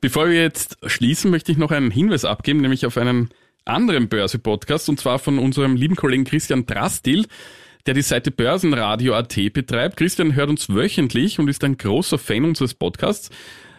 Bevor 0.02 0.28
wir 0.30 0.41
jetzt 0.41 0.78
schließen, 0.86 1.32
möchte 1.32 1.52
ich 1.52 1.58
noch 1.58 1.71
einen 1.71 1.91
Hinweis 1.91 2.26
abgeben, 2.26 2.62
nämlich 2.62 2.86
auf 2.86 2.97
einen 2.97 3.30
anderen 3.65 4.10
Börse-Podcast, 4.10 4.89
und 4.89 5.00
zwar 5.00 5.19
von 5.19 5.39
unserem 5.39 5.76
lieben 5.76 5.95
Kollegen 5.95 6.23
Christian 6.23 6.65
Drastil, 6.65 7.26
der 7.86 7.93
die 7.93 8.02
Seite 8.02 8.32
Börsenradio.at 8.32 9.54
betreibt. 9.54 9.97
Christian 9.97 10.36
hört 10.36 10.50
uns 10.50 10.69
wöchentlich 10.69 11.39
und 11.39 11.47
ist 11.47 11.63
ein 11.63 11.78
großer 11.78 12.17
Fan 12.17 12.43
unseres 12.43 12.73
Podcasts. 12.73 13.30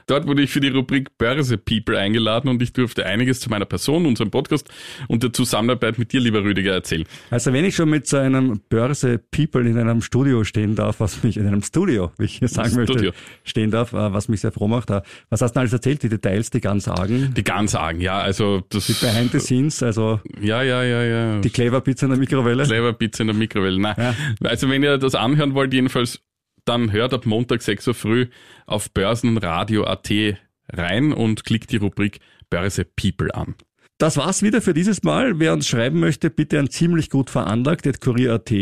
Dort 0.09 0.27
wurde 0.27 0.43
ich 0.43 0.51
für 0.51 0.61
die 0.61 0.69
Rubrik 0.69 1.19
Börse 1.19 1.59
People 1.59 1.99
eingeladen 1.99 2.49
und 2.49 2.63
ich 2.63 2.73
durfte 2.73 3.05
einiges 3.05 3.41
zu 3.41 3.51
meiner 3.51 3.67
Person, 3.67 4.07
unserem 4.07 4.31
Podcast 4.31 4.69
und 5.07 5.23
der 5.23 5.35
Zusammenarbeit 5.35 5.99
mit 5.99 6.13
dir, 6.13 6.21
lieber 6.21 6.43
Rüdiger, 6.43 6.73
erzählen. 6.73 7.05
Also 7.31 7.53
wenn 7.53 7.67
ich 7.67 7.77
schon 7.77 7.91
mit 7.91 8.07
so 8.07 8.17
einem 8.17 8.61
Börse 8.71 9.19
People 9.19 9.69
in 9.69 9.77
einem 9.79 10.01
Studio 10.01 10.45
stehen 10.45 10.75
darf, 10.75 11.01
was 11.01 11.23
mich 11.23 11.37
in 11.37 11.47
einem 11.47 11.63
Studio, 11.63 12.11
wie 12.17 12.25
ich 12.25 12.39
hier 12.39 12.49
sagen 12.49 12.71
Studio. 12.71 12.95
möchte, 12.95 13.13
stehen 13.45 13.71
darf, 13.71 13.93
äh, 13.93 14.13
was 14.13 14.29
mich 14.29 14.41
sehr 14.41 14.51
froh 14.51 14.67
macht. 14.67 14.89
Äh, 14.89 15.03
was 15.29 15.43
hast 15.43 15.53
du 15.53 15.61
alles 15.61 15.75
erzählt? 15.75 16.03
Die 16.03 16.09
Details, 16.09 16.49
die 16.49 16.63
ganz 16.63 16.89
argen? 16.89 17.35
Die 17.35 17.45
ganz 17.45 17.75
argen, 17.75 18.01
ja, 18.01 18.19
also 18.19 18.63
das. 18.71 18.87
Die 18.87 18.95
Behind 18.95 19.31
the 19.31 19.41
Scenes, 19.41 19.83
also. 19.83 20.21
Ja, 20.41 20.63
ja, 20.63 20.83
ja, 20.83 21.03
ja. 21.03 21.41
Die 21.41 21.51
Clever 21.51 21.83
Pizza 21.83 22.07
in 22.07 22.13
der 22.13 22.19
Mikrowelle. 22.19 22.65
Clever 22.65 22.95
Pizza 22.95 23.25
in 23.25 23.27
der 23.27 23.37
Mikrowelle. 23.37 23.79
Nein. 23.79 23.95
Ja. 23.99 24.15
Also 24.49 24.71
wenn 24.71 24.83
ihr 24.83 24.97
das 24.97 25.15
anhören 25.15 25.53
wollt, 25.53 25.75
jedenfalls 25.75 26.23
dann 26.69 26.93
hört 26.93 27.15
ab 27.15 27.27
Montag 27.27 27.63
6 27.63 27.89
Uhr 27.89 27.95
früh 27.95 28.27
auf 28.67 28.91
börsenradio.at 28.91 30.11
rein 30.71 31.13
und 31.13 31.45
klickt 31.45 31.73
die 31.73 31.79
Rubrik 31.79 32.21
Börse 32.51 32.85
People 32.85 33.35
an. 33.35 33.55
Das 33.99 34.17
war's 34.17 34.43
wieder 34.43 34.63
für 34.63 34.75
dieses 34.75 35.03
Mal. 35.03 35.41
Wer 35.41 35.53
uns 35.53 35.67
schreiben 35.67 35.99
möchte, 35.99 36.31
bitte 36.31 36.59
ein 36.59 36.71
ziemlich 36.71 37.11
gut 37.11 37.31
veranlagt, 37.31 38.01
kurier.at. 38.01 38.53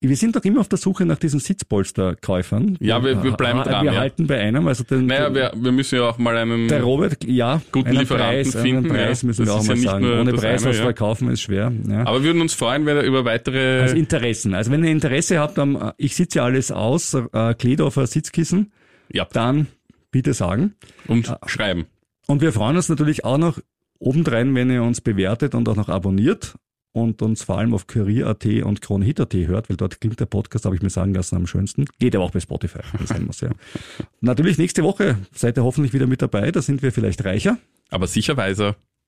Wir 0.00 0.16
sind 0.16 0.36
doch 0.36 0.44
immer 0.44 0.60
auf 0.60 0.68
der 0.68 0.78
Suche 0.78 1.06
nach 1.06 1.16
diesen 1.16 1.40
Sitzpolsterkäufern. 1.40 2.76
Ja, 2.80 3.02
wir, 3.02 3.22
wir 3.22 3.32
bleiben 3.32 3.62
dran. 3.62 3.86
Wir 3.86 3.92
ja. 3.92 3.98
halten 3.98 4.26
bei 4.26 4.38
einem. 4.38 4.68
Also 4.68 4.84
den, 4.84 5.06
naja, 5.06 5.34
wir, 5.34 5.52
wir 5.56 5.72
müssen 5.72 5.96
ja 5.96 6.02
auch 6.02 6.18
mal 6.18 6.36
einen 6.36 6.68
der 6.68 6.82
Robert, 6.82 7.24
ja, 7.24 7.62
guten 7.72 7.92
Lieferanten 7.92 8.52
Preis, 8.52 8.62
finden. 8.62 8.84
Einen 8.84 8.88
Preis 8.88 9.22
müssen 9.22 9.46
das 9.46 9.54
wir 9.54 9.58
auch 9.58 9.64
mal 9.64 9.76
ja 9.76 9.90
sagen. 9.90 10.20
Ohne 10.20 10.32
Preis 10.34 10.62
eine, 10.62 10.70
was 10.70 10.76
ja. 10.78 10.82
verkaufen 10.82 11.30
ist 11.30 11.40
schwer. 11.40 11.72
Ja. 11.88 12.00
Aber 12.06 12.18
wir 12.22 12.26
würden 12.26 12.42
uns 12.42 12.52
freuen, 12.52 12.84
wenn 12.84 12.98
ihr 12.98 13.04
über 13.04 13.24
weitere... 13.24 13.80
Also 13.80 13.96
Interessen. 13.96 14.54
Also 14.54 14.70
wenn 14.70 14.84
ihr 14.84 14.90
Interesse 14.90 15.38
habt, 15.38 15.58
am, 15.58 15.92
ich 15.96 16.14
sitze 16.14 16.38
ja 16.40 16.44
alles 16.44 16.70
aus, 16.70 17.14
äh, 17.14 17.54
Kledorfer 17.54 18.06
Sitzkissen, 18.06 18.72
ja. 19.10 19.26
dann 19.32 19.66
bitte 20.10 20.34
sagen. 20.34 20.74
Und 21.08 21.30
äh, 21.30 21.36
schreiben. 21.46 21.86
Und 22.26 22.42
wir 22.42 22.52
freuen 22.52 22.76
uns 22.76 22.90
natürlich 22.90 23.24
auch 23.24 23.38
noch 23.38 23.60
obendrein, 23.98 24.54
wenn 24.54 24.70
ihr 24.70 24.82
uns 24.82 25.00
bewertet 25.00 25.54
und 25.54 25.66
auch 25.70 25.76
noch 25.76 25.88
abonniert 25.88 26.54
und 26.96 27.20
uns 27.20 27.42
vor 27.42 27.58
allem 27.58 27.74
auf 27.74 27.86
Kurier.at 27.86 28.46
und 28.46 28.80
Kronhit.at 28.80 29.34
hört, 29.34 29.68
weil 29.68 29.76
dort 29.76 30.00
klingt 30.00 30.18
der 30.18 30.24
Podcast, 30.24 30.64
habe 30.64 30.74
ich 30.74 30.80
mir 30.80 30.88
sagen 30.88 31.12
lassen, 31.12 31.36
am 31.36 31.46
schönsten. 31.46 31.84
Geht 31.98 32.16
aber 32.16 32.24
auch 32.24 32.30
bei 32.30 32.40
Spotify, 32.40 32.80
sein 33.04 33.26
muss, 33.26 33.42
ja. 33.42 33.50
Natürlich 34.22 34.56
nächste 34.56 34.82
Woche 34.82 35.18
seid 35.34 35.58
ihr 35.58 35.64
hoffentlich 35.64 35.92
wieder 35.92 36.06
mit 36.06 36.22
dabei, 36.22 36.50
da 36.50 36.62
sind 36.62 36.82
wir 36.82 36.92
vielleicht 36.92 37.22
reicher. 37.26 37.58
Aber 37.90 38.06
sicher 38.06 38.38
weiser. 38.38 38.76